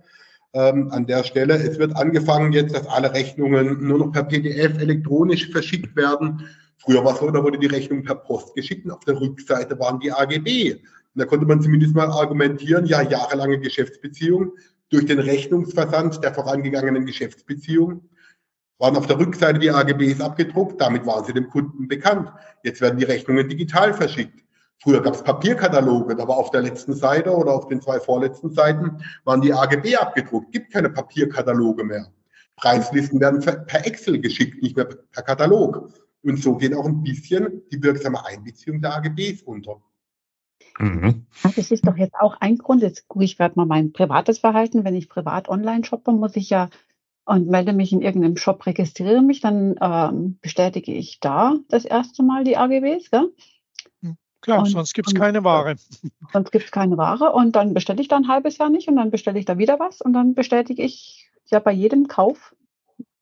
ähm, 0.54 0.90
an 0.90 1.06
der 1.06 1.24
Stelle. 1.24 1.54
Es 1.54 1.78
wird 1.78 1.96
angefangen 1.96 2.52
jetzt, 2.52 2.74
dass 2.74 2.86
alle 2.86 3.12
Rechnungen 3.12 3.86
nur 3.86 3.98
noch 3.98 4.12
per 4.12 4.24
PDF 4.24 4.78
elektronisch 4.78 5.50
verschickt 5.50 5.96
werden. 5.96 6.46
Früher 6.78 7.04
war 7.04 7.14
es 7.14 7.20
so, 7.20 7.30
da 7.30 7.42
wurde 7.42 7.58
die 7.58 7.66
Rechnung 7.66 8.02
per 8.02 8.16
Post 8.16 8.54
geschickt 8.54 8.84
und 8.84 8.92
auf 8.92 9.04
der 9.04 9.20
Rückseite 9.20 9.78
waren 9.78 10.00
die 10.00 10.12
AGB. 10.12 10.80
Und 11.14 11.20
da 11.20 11.26
konnte 11.26 11.46
man 11.46 11.60
zumindest 11.60 11.94
mal 11.94 12.10
argumentieren, 12.10 12.86
ja, 12.86 13.02
jahrelange 13.02 13.58
Geschäftsbeziehung 13.60 14.52
durch 14.88 15.06
den 15.06 15.18
Rechnungsversand 15.18 16.22
der 16.22 16.34
vorangegangenen 16.34 17.06
Geschäftsbeziehung 17.06 18.08
waren 18.78 18.96
auf 18.96 19.06
der 19.06 19.18
Rückseite 19.18 19.58
die 19.58 19.70
AGBs 19.70 20.20
abgedruckt, 20.20 20.80
damit 20.80 21.06
waren 21.06 21.24
sie 21.24 21.32
dem 21.32 21.48
Kunden 21.48 21.86
bekannt. 21.86 22.32
Jetzt 22.64 22.80
werden 22.80 22.98
die 22.98 23.04
Rechnungen 23.04 23.48
digital 23.48 23.94
verschickt. 23.94 24.42
Früher 24.82 25.00
gab 25.00 25.14
es 25.14 25.22
Papierkataloge, 25.22 26.16
da 26.16 26.26
war 26.26 26.36
auf 26.36 26.50
der 26.50 26.62
letzten 26.62 26.94
Seite 26.94 27.30
oder 27.30 27.52
auf 27.52 27.68
den 27.68 27.80
zwei 27.80 28.00
vorletzten 28.00 28.50
Seiten 28.50 29.00
waren 29.24 29.40
die 29.40 29.54
AGB 29.54 29.94
abgedruckt. 29.96 30.50
Gibt 30.50 30.72
keine 30.72 30.90
Papierkataloge 30.90 31.84
mehr. 31.84 32.12
Preislisten 32.56 33.20
werden 33.20 33.40
per 33.40 33.86
Excel 33.86 34.20
geschickt, 34.20 34.60
nicht 34.60 34.76
mehr 34.76 34.86
per 34.86 35.22
Katalog. 35.22 35.88
Und 36.24 36.42
so 36.42 36.56
geht 36.56 36.74
auch 36.74 36.84
ein 36.84 37.02
bisschen 37.04 37.62
die 37.70 37.80
wirksame 37.82 38.26
Einbeziehung 38.26 38.82
der 38.82 38.96
AGBs 38.96 39.42
unter. 39.42 39.80
Mhm. 40.78 41.26
Das 41.42 41.70
ist 41.70 41.86
doch 41.86 41.96
jetzt 41.96 42.14
auch 42.14 42.36
ein 42.40 42.58
Grund. 42.58 42.82
Jetzt 42.82 43.08
gucke 43.08 43.24
ich 43.24 43.36
gerade 43.36 43.54
mal 43.56 43.66
mein 43.66 43.92
privates 43.92 44.38
Verhalten. 44.38 44.84
Wenn 44.84 44.94
ich 44.94 45.08
privat 45.08 45.48
online 45.48 45.84
shoppe, 45.84 46.12
muss 46.12 46.36
ich 46.36 46.50
ja 46.50 46.68
und 47.24 47.48
melde 47.48 47.72
mich 47.72 47.92
in 47.92 48.02
irgendeinem 48.02 48.36
Shop, 48.36 48.66
registriere 48.66 49.22
mich, 49.22 49.40
dann 49.40 49.76
ähm, 49.80 50.38
bestätige 50.40 50.92
ich 50.92 51.20
da 51.20 51.54
das 51.68 51.84
erste 51.84 52.22
Mal 52.22 52.44
die 52.44 52.56
AGBs. 52.56 53.10
Gell? 53.10 53.32
Hm, 54.02 54.16
klar, 54.40 54.60
und, 54.60 54.66
sonst 54.66 54.92
gibt 54.94 55.08
es 55.08 55.14
keine 55.14 55.44
Ware. 55.44 55.76
Sonst 56.32 56.50
gibt 56.50 56.64
es 56.64 56.70
keine 56.72 56.96
Ware 56.96 57.32
und 57.32 57.54
dann 57.54 57.74
bestelle 57.74 58.00
ich 58.00 58.08
da 58.08 58.16
ein 58.16 58.28
halbes 58.28 58.58
Jahr 58.58 58.70
nicht 58.70 58.88
und 58.88 58.96
dann 58.96 59.10
bestelle 59.10 59.38
ich 59.38 59.44
da 59.44 59.58
wieder 59.58 59.78
was 59.78 60.00
und 60.00 60.12
dann 60.14 60.34
bestätige 60.34 60.82
ich 60.82 61.30
ja 61.46 61.58
bei 61.58 61.72
jedem 61.72 62.08
Kauf, 62.08 62.56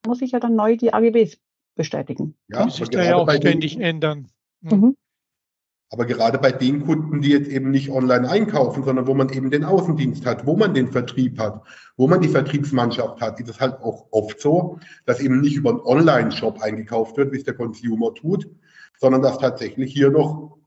muss 0.06 0.22
ich 0.22 0.32
ja 0.32 0.40
dann 0.40 0.54
neu 0.54 0.76
die 0.76 0.94
AGBs 0.94 1.38
bestätigen. 1.74 2.36
Ja, 2.48 2.64
die 2.64 2.70
sich 2.70 2.88
da 2.88 3.02
ja 3.02 3.16
auch 3.16 3.30
ständig 3.30 3.78
ändern. 3.78 4.28
Mhm. 4.62 4.96
Aber 5.92 6.06
gerade 6.06 6.38
bei 6.38 6.52
den 6.52 6.86
Kunden, 6.86 7.20
die 7.20 7.30
jetzt 7.30 7.48
eben 7.48 7.72
nicht 7.72 7.90
online 7.90 8.28
einkaufen, 8.28 8.84
sondern 8.84 9.08
wo 9.08 9.14
man 9.14 9.28
eben 9.30 9.50
den 9.50 9.64
Außendienst 9.64 10.24
hat, 10.24 10.46
wo 10.46 10.56
man 10.56 10.72
den 10.72 10.92
Vertrieb 10.92 11.40
hat, 11.40 11.62
wo 11.96 12.06
man 12.06 12.20
die 12.20 12.28
Vertriebsmannschaft 12.28 13.20
hat, 13.20 13.40
ist 13.40 13.48
es 13.48 13.60
halt 13.60 13.74
auch 13.82 14.06
oft 14.12 14.40
so, 14.40 14.78
dass 15.04 15.18
eben 15.18 15.40
nicht 15.40 15.56
über 15.56 15.70
einen 15.70 15.80
Online-Shop 15.80 16.62
eingekauft 16.62 17.16
wird, 17.16 17.32
wie 17.32 17.38
es 17.38 17.44
der 17.44 17.54
Consumer 17.54 18.14
tut, 18.14 18.48
sondern 19.00 19.20
dass 19.20 19.38
tatsächlich 19.38 19.92
hier 19.92 20.10
noch 20.10 20.58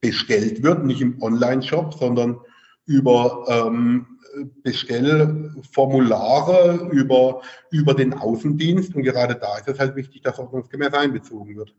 bestellt 0.00 0.64
wird, 0.64 0.84
nicht 0.84 1.00
im 1.00 1.22
Online-Shop, 1.22 1.94
sondern 1.94 2.40
über 2.86 3.44
ähm, 3.46 4.18
Bestellformulare, 4.64 6.88
über, 6.90 7.40
über 7.70 7.94
den 7.94 8.14
Außendienst. 8.14 8.96
Und 8.96 9.04
gerade 9.04 9.36
da 9.36 9.58
ist 9.58 9.68
es 9.68 9.78
halt 9.78 9.94
wichtig, 9.94 10.22
dass 10.22 10.40
ordnungsgemäß 10.40 10.92
einbezogen 10.94 11.56
wird. 11.56 11.72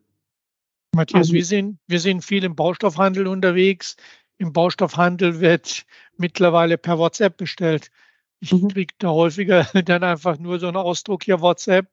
Matthias, 0.93 1.19
also, 1.19 1.33
wir, 1.33 1.45
sind, 1.45 1.79
wir 1.87 1.99
sind 1.99 2.23
viel 2.23 2.43
im 2.43 2.55
Baustoffhandel 2.55 3.27
unterwegs. 3.27 3.95
Im 4.37 4.53
Baustoffhandel 4.53 5.39
wird 5.39 5.85
mittlerweile 6.17 6.77
per 6.77 6.97
WhatsApp 6.97 7.37
bestellt. 7.37 7.91
Ich 8.39 8.51
mhm. 8.51 8.69
kriege 8.69 8.93
da 8.97 9.09
häufiger 9.09 9.63
dann 9.85 10.03
einfach 10.03 10.37
nur 10.37 10.59
so 10.59 10.67
einen 10.67 10.77
Ausdruck 10.77 11.23
hier 11.23 11.41
WhatsApp 11.41 11.87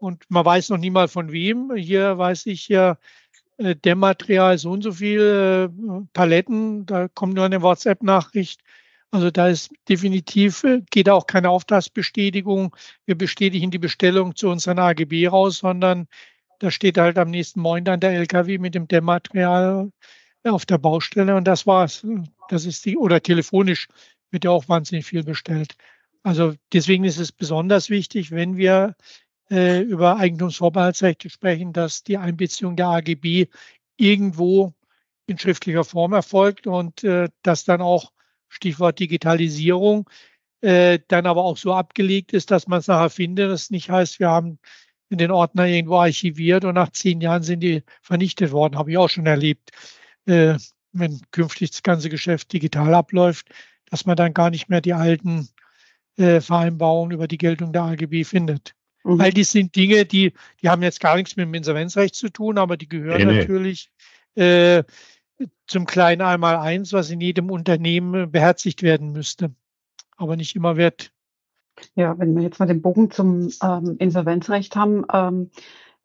und 0.00 0.24
man 0.28 0.44
weiß 0.44 0.70
noch 0.70 0.78
nie 0.78 0.90
mal 0.90 1.08
von 1.08 1.32
wem. 1.32 1.74
Hier 1.74 2.16
weiß 2.18 2.46
ich 2.46 2.68
ja, 2.68 2.98
äh, 3.58 3.74
Dämmmaterial 3.74 4.56
so 4.58 4.70
und 4.70 4.82
so 4.82 4.92
viel 4.92 5.70
äh, 5.70 6.06
Paletten, 6.12 6.86
da 6.86 7.08
kommt 7.08 7.34
nur 7.34 7.44
eine 7.44 7.62
WhatsApp-Nachricht. 7.62 8.62
Also 9.10 9.30
da 9.30 9.48
ist 9.48 9.70
definitiv, 9.88 10.64
äh, 10.64 10.82
geht 10.90 11.08
auch 11.08 11.26
keine 11.26 11.50
Auftragsbestätigung. 11.50 12.76
Wir 13.04 13.16
bestätigen 13.16 13.70
die 13.70 13.78
Bestellung 13.78 14.36
zu 14.36 14.48
unseren 14.48 14.78
AGB 14.78 15.28
raus, 15.28 15.58
sondern 15.58 16.08
da 16.58 16.70
steht 16.70 16.98
halt 16.98 17.18
am 17.18 17.30
nächsten 17.30 17.60
Morgen 17.60 17.84
dann 17.84 18.00
der 18.00 18.12
LKW 18.12 18.58
mit 18.58 18.74
dem 18.74 18.88
Dämmmaterial 18.88 19.90
auf 20.44 20.66
der 20.66 20.78
Baustelle 20.78 21.36
und 21.36 21.44
das 21.44 21.66
war's. 21.66 22.06
Das 22.48 22.64
ist 22.64 22.84
die, 22.84 22.96
oder 22.96 23.22
telefonisch 23.22 23.88
wird 24.30 24.44
ja 24.44 24.50
auch 24.50 24.68
wahnsinnig 24.68 25.06
viel 25.06 25.24
bestellt. 25.24 25.76
Also 26.22 26.54
deswegen 26.72 27.04
ist 27.04 27.18
es 27.18 27.32
besonders 27.32 27.90
wichtig, 27.90 28.30
wenn 28.30 28.56
wir 28.56 28.96
äh, 29.50 29.80
über 29.80 30.16
Eigentumsvorbehaltsrechte 30.16 31.30
sprechen, 31.30 31.72
dass 31.72 32.02
die 32.02 32.18
Einbeziehung 32.18 32.76
der 32.76 32.88
AGB 32.88 33.46
irgendwo 33.96 34.74
in 35.26 35.38
schriftlicher 35.38 35.84
Form 35.84 36.12
erfolgt 36.12 36.66
und 36.66 37.04
äh, 37.04 37.28
dass 37.42 37.64
dann 37.64 37.80
auch 37.80 38.12
Stichwort 38.48 38.98
Digitalisierung 38.98 40.08
äh, 40.60 40.98
dann 41.08 41.26
aber 41.26 41.44
auch 41.44 41.56
so 41.56 41.74
abgelegt 41.74 42.32
ist, 42.32 42.50
dass 42.50 42.66
man 42.66 42.80
es 42.80 42.88
nachher 42.88 43.10
findet. 43.10 43.50
Das 43.50 43.70
nicht 43.70 43.90
heißt, 43.90 44.20
wir 44.20 44.28
haben 44.28 44.58
in 45.10 45.18
den 45.18 45.30
Ordner 45.30 45.66
irgendwo 45.66 45.96
archiviert 45.96 46.64
und 46.64 46.74
nach 46.74 46.90
zehn 46.90 47.20
Jahren 47.20 47.42
sind 47.42 47.60
die 47.60 47.82
vernichtet 48.02 48.52
worden. 48.52 48.76
Habe 48.76 48.90
ich 48.90 48.98
auch 48.98 49.08
schon 49.08 49.26
erlebt. 49.26 49.70
Äh, 50.26 50.58
wenn 50.92 51.20
künftig 51.30 51.70
das 51.70 51.82
ganze 51.82 52.08
Geschäft 52.08 52.52
digital 52.52 52.94
abläuft, 52.94 53.48
dass 53.90 54.06
man 54.06 54.16
dann 54.16 54.34
gar 54.34 54.50
nicht 54.50 54.68
mehr 54.68 54.80
die 54.80 54.94
alten 54.94 55.48
äh, 56.16 56.40
Vereinbarungen 56.40 57.12
über 57.12 57.28
die 57.28 57.38
Geltung 57.38 57.72
der 57.72 57.82
AGB 57.82 58.24
findet. 58.24 58.74
Mhm. 59.04 59.20
All 59.20 59.32
dies 59.32 59.52
sind 59.52 59.76
Dinge, 59.76 60.04
die, 60.04 60.32
die 60.60 60.68
haben 60.68 60.82
jetzt 60.82 61.00
gar 61.00 61.16
nichts 61.16 61.36
mit 61.36 61.46
dem 61.46 61.54
Insolvenzrecht 61.54 62.14
zu 62.14 62.28
tun, 62.28 62.58
aber 62.58 62.76
die 62.76 62.88
gehören 62.88 63.26
nee, 63.26 63.38
natürlich 63.38 63.90
äh, 64.34 64.82
zum 65.66 65.86
kleinen 65.86 66.22
Einmaleins, 66.22 66.92
was 66.92 67.10
in 67.10 67.20
jedem 67.20 67.50
Unternehmen 67.50 68.30
beherzigt 68.30 68.82
werden 68.82 69.12
müsste, 69.12 69.54
aber 70.16 70.36
nicht 70.36 70.56
immer 70.56 70.76
wird. 70.76 71.12
Ja, 71.94 72.18
wenn 72.18 72.34
wir 72.34 72.42
jetzt 72.42 72.58
mal 72.58 72.66
den 72.66 72.82
Bogen 72.82 73.10
zum 73.10 73.50
ähm, 73.62 73.96
Insolvenzrecht 73.98 74.76
haben, 74.76 75.04
ähm, 75.12 75.50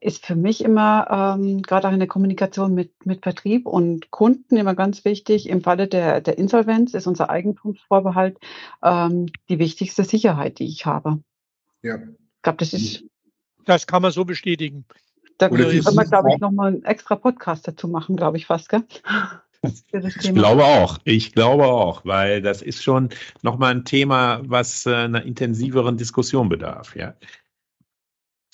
ist 0.03 0.25
für 0.25 0.35
mich 0.35 0.63
immer 0.63 1.37
ähm, 1.39 1.61
gerade 1.61 1.87
auch 1.87 1.93
in 1.93 1.99
der 1.99 2.07
Kommunikation 2.07 2.73
mit, 2.73 3.05
mit 3.05 3.23
Vertrieb 3.23 3.65
und 3.65 4.11
Kunden 4.11 4.57
immer 4.57 4.75
ganz 4.75 5.05
wichtig. 5.05 5.47
Im 5.47 5.61
Falle 5.61 5.87
der, 5.87 6.19
der 6.19 6.37
Insolvenz 6.37 6.93
ist 6.93 7.07
unser 7.07 7.29
Eigentumsvorbehalt 7.29 8.37
ähm, 8.83 9.27
die 9.49 9.59
wichtigste 9.59 10.03
Sicherheit, 10.03 10.59
die 10.59 10.67
ich 10.67 10.85
habe. 10.85 11.23
Ja. 11.81 11.95
Ich 11.95 12.41
glaube, 12.41 12.57
das 12.57 12.73
ist. 12.73 13.05
Das 13.65 13.87
kann 13.87 14.01
man 14.01 14.11
so 14.11 14.25
bestätigen. 14.25 14.85
Da 15.37 15.47
können 15.47 15.71
wir, 15.71 16.05
glaube 16.05 16.29
ich, 16.33 16.39
nochmal 16.39 16.73
einen 16.73 16.83
extra 16.83 17.15
Podcast 17.15 17.67
dazu 17.67 17.87
machen, 17.87 18.17
glaube 18.17 18.37
ich 18.37 18.45
fast, 18.45 18.69
gell? 18.69 18.83
Ich 19.93 20.33
glaube 20.33 20.65
auch, 20.65 20.97
ich 21.05 21.31
glaube 21.31 21.65
auch, 21.65 22.03
weil 22.05 22.41
das 22.41 22.61
ist 22.61 22.83
schon 22.83 23.09
nochmal 23.43 23.71
ein 23.71 23.85
Thema, 23.85 24.41
was 24.43 24.85
äh, 24.85 24.93
einer 24.93 25.23
intensiveren 25.23 25.95
Diskussion 25.97 26.49
bedarf, 26.49 26.95
ja. 26.95 27.15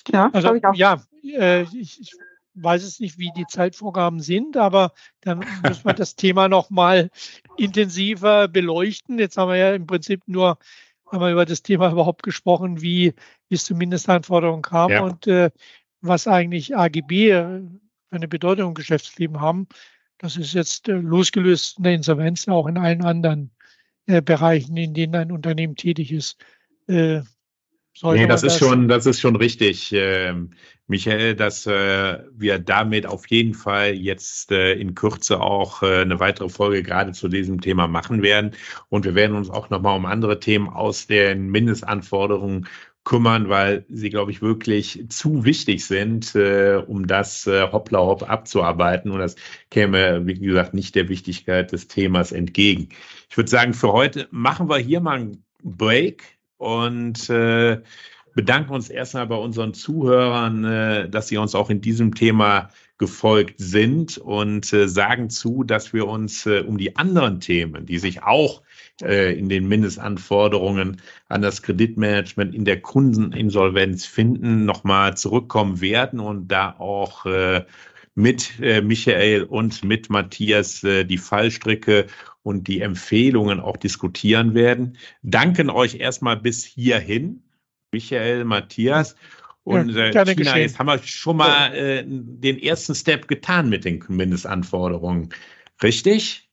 Ja, 0.08 0.30
also, 0.32 0.54
ich 0.54 0.64
auch. 0.64 0.74
ja, 0.74 1.02
äh, 1.24 1.62
ich, 1.62 2.00
ich, 2.00 2.12
weiß 2.54 2.82
es 2.82 3.00
nicht, 3.00 3.18
wie 3.18 3.30
die 3.36 3.46
Zeitvorgaben 3.46 4.20
sind, 4.20 4.56
aber 4.56 4.92
dann 5.20 5.44
müssen 5.62 5.84
wir 5.84 5.94
das 5.94 6.16
Thema 6.16 6.48
nochmal 6.48 7.10
intensiver 7.56 8.48
beleuchten. 8.48 9.18
Jetzt 9.18 9.36
haben 9.36 9.50
wir 9.50 9.56
ja 9.56 9.74
im 9.74 9.86
Prinzip 9.86 10.22
nur 10.26 10.58
wir 11.12 11.30
über 11.30 11.44
das 11.44 11.62
Thema 11.62 11.90
überhaupt 11.90 12.22
gesprochen, 12.22 12.82
wie, 12.82 13.14
es 13.48 13.64
zu 13.64 13.74
Mindestanforderungen 13.74 14.62
kam 14.62 14.90
ja. 14.90 15.02
und 15.02 15.26
äh, 15.26 15.50
was 16.00 16.28
eigentlich 16.28 16.76
AGB 16.76 17.30
äh, 17.30 17.62
für 18.08 18.16
eine 18.16 18.28
Bedeutung 18.28 18.68
im 18.68 18.74
Geschäftsleben 18.74 19.40
haben. 19.40 19.66
Das 20.20 20.36
ist 20.36 20.52
jetzt 20.52 20.88
äh, 20.88 20.92
losgelöst 20.92 21.78
in 21.78 21.84
der 21.84 21.94
Insolvenz 21.94 22.46
auch 22.46 22.66
in 22.66 22.76
allen 22.76 23.02
anderen 23.02 23.50
äh, 24.06 24.20
Bereichen, 24.20 24.76
in 24.76 24.92
denen 24.92 25.14
ein 25.14 25.32
Unternehmen 25.32 25.76
tätig 25.76 26.12
ist. 26.12 26.36
Äh, 26.88 27.22
nee, 28.02 28.26
das, 28.26 28.42
das 28.42 28.52
ist 28.52 28.58
schon, 28.58 28.86
das 28.86 29.06
ist 29.06 29.18
schon 29.18 29.36
richtig, 29.36 29.94
äh, 29.94 30.34
Michael, 30.88 31.36
dass 31.36 31.66
äh, 31.66 32.18
wir 32.34 32.58
damit 32.58 33.06
auf 33.06 33.30
jeden 33.30 33.54
Fall 33.54 33.94
jetzt 33.94 34.52
äh, 34.52 34.74
in 34.74 34.94
Kürze 34.94 35.40
auch 35.40 35.82
äh, 35.82 36.02
eine 36.02 36.20
weitere 36.20 36.50
Folge 36.50 36.82
gerade 36.82 37.12
zu 37.12 37.28
diesem 37.28 37.62
Thema 37.62 37.86
machen 37.86 38.22
werden. 38.22 38.50
Und 38.90 39.06
wir 39.06 39.14
werden 39.14 39.36
uns 39.36 39.48
auch 39.48 39.70
nochmal 39.70 39.96
um 39.96 40.04
andere 40.04 40.38
Themen 40.38 40.68
aus 40.68 41.06
den 41.06 41.48
Mindestanforderungen 41.48 42.66
kümmern, 43.04 43.48
weil 43.48 43.84
sie, 43.88 44.10
glaube 44.10 44.30
ich, 44.30 44.42
wirklich 44.42 45.06
zu 45.08 45.44
wichtig 45.44 45.84
sind, 45.86 46.34
äh, 46.34 46.82
um 46.86 47.06
das 47.06 47.46
äh, 47.46 47.62
hoppla 47.70 47.98
hopp 47.98 48.28
abzuarbeiten. 48.28 49.10
Und 49.10 49.20
das 49.20 49.36
käme, 49.70 50.26
wie 50.26 50.34
gesagt, 50.34 50.74
nicht 50.74 50.94
der 50.94 51.08
Wichtigkeit 51.08 51.72
des 51.72 51.88
Themas 51.88 52.32
entgegen. 52.32 52.88
Ich 53.28 53.36
würde 53.36 53.50
sagen, 53.50 53.74
für 53.74 53.92
heute 53.92 54.28
machen 54.30 54.68
wir 54.68 54.78
hier 54.78 55.00
mal 55.00 55.18
einen 55.18 55.44
Break 55.62 56.38
und 56.58 57.30
äh, 57.30 57.80
bedanken 58.34 58.72
uns 58.72 58.90
erstmal 58.90 59.26
bei 59.26 59.36
unseren 59.36 59.74
Zuhörern, 59.74 60.64
äh, 60.64 61.08
dass 61.08 61.28
sie 61.28 61.38
uns 61.38 61.54
auch 61.54 61.70
in 61.70 61.80
diesem 61.80 62.14
Thema 62.14 62.68
gefolgt 63.00 63.54
sind 63.56 64.18
und 64.18 64.70
äh, 64.74 64.86
sagen 64.86 65.30
zu, 65.30 65.64
dass 65.64 65.94
wir 65.94 66.06
uns 66.06 66.44
äh, 66.44 66.60
um 66.60 66.76
die 66.76 66.96
anderen 66.96 67.40
Themen, 67.40 67.86
die 67.86 67.98
sich 67.98 68.22
auch 68.22 68.62
in 69.02 69.48
den 69.48 69.66
Mindestanforderungen 69.66 71.00
an 71.26 71.40
das 71.40 71.62
Kreditmanagement 71.62 72.54
in 72.54 72.66
der 72.66 72.82
Kundeninsolvenz 72.82 74.04
finden, 74.04 74.66
nochmal 74.66 75.16
zurückkommen 75.16 75.80
werden 75.80 76.20
und 76.20 76.48
da 76.48 76.74
auch 76.78 77.24
mit 78.14 78.58
Michael 78.58 79.44
und 79.44 79.84
mit 79.84 80.10
Matthias 80.10 80.82
die 80.82 81.16
Fallstricke 81.16 82.08
und 82.42 82.68
die 82.68 82.82
Empfehlungen 82.82 83.58
auch 83.60 83.78
diskutieren 83.78 84.52
werden. 84.52 84.98
Danken 85.22 85.70
euch 85.70 85.94
erstmal 85.94 86.36
bis 86.36 86.62
hierhin. 86.62 87.42
Michael, 87.92 88.44
Matthias. 88.44 89.16
Und 89.70 89.90
ja, 89.90 90.06
äh, 90.06 90.34
Tina, 90.34 90.58
jetzt 90.58 90.78
haben 90.78 90.86
wir 90.86 90.98
schon 90.98 91.36
mal 91.36 91.74
äh, 91.74 92.04
den 92.06 92.58
ersten 92.58 92.94
Step 92.94 93.28
getan 93.28 93.68
mit 93.68 93.84
den 93.84 94.02
Mindestanforderungen. 94.08 95.30
Richtig? 95.82 96.48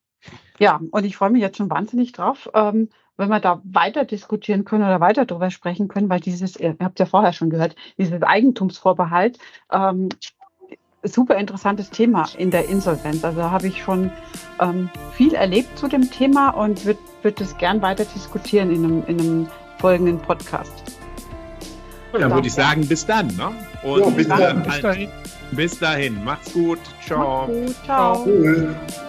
Ja, 0.59 0.79
und 0.91 1.05
ich 1.05 1.15
freue 1.15 1.29
mich 1.29 1.41
jetzt 1.41 1.57
schon 1.57 1.69
wahnsinnig 1.69 2.11
drauf, 2.11 2.49
ähm, 2.53 2.89
wenn 3.17 3.29
wir 3.29 3.39
da 3.39 3.61
weiter 3.63 4.05
diskutieren 4.05 4.65
können 4.65 4.83
oder 4.83 4.99
weiter 4.99 5.25
darüber 5.25 5.49
sprechen 5.51 5.87
können, 5.87 6.09
weil 6.09 6.19
dieses, 6.19 6.55
ihr 6.57 6.75
habt 6.79 6.99
ja 6.99 7.05
vorher 7.05 7.33
schon 7.33 7.49
gehört, 7.49 7.75
dieses 7.97 8.21
Eigentumsvorbehalt, 8.21 9.39
ähm, 9.71 10.09
super 11.03 11.35
interessantes 11.35 11.89
Thema 11.89 12.27
in 12.37 12.51
der 12.51 12.69
Insolvenz. 12.69 13.23
Also 13.23 13.39
da 13.39 13.51
habe 13.51 13.67
ich 13.67 13.81
schon 13.81 14.11
ähm, 14.59 14.89
viel 15.13 15.33
erlebt 15.33 15.77
zu 15.77 15.87
dem 15.87 16.09
Thema 16.11 16.49
und 16.49 16.85
würde 16.85 16.99
würd 17.21 17.39
das 17.39 17.57
gern 17.57 17.81
weiter 17.81 18.05
diskutieren 18.05 18.71
in 18.71 18.83
einem, 18.83 19.03
in 19.07 19.19
einem 19.19 19.47
folgenden 19.79 20.19
Podcast. 20.19 20.96
Dann 22.19 22.31
würde 22.33 22.47
ich 22.47 22.53
sagen, 22.53 22.87
bis 22.87 23.05
dann. 23.05 23.27
Ne? 23.27 23.51
Und 23.83 23.99
ja, 24.01 24.09
bis, 24.09 24.27
dann. 24.27 24.63
bis 24.63 24.81
dahin. 24.81 25.09
Bis 25.51 25.79
dahin. 25.79 26.23
Macht's 26.23 26.53
gut. 26.53 26.79
Ciao. 27.05 27.47
Macht's 27.47 27.53
gut. 27.53 27.85
Ciao. 27.85 28.25
Ciao. 28.25 29.06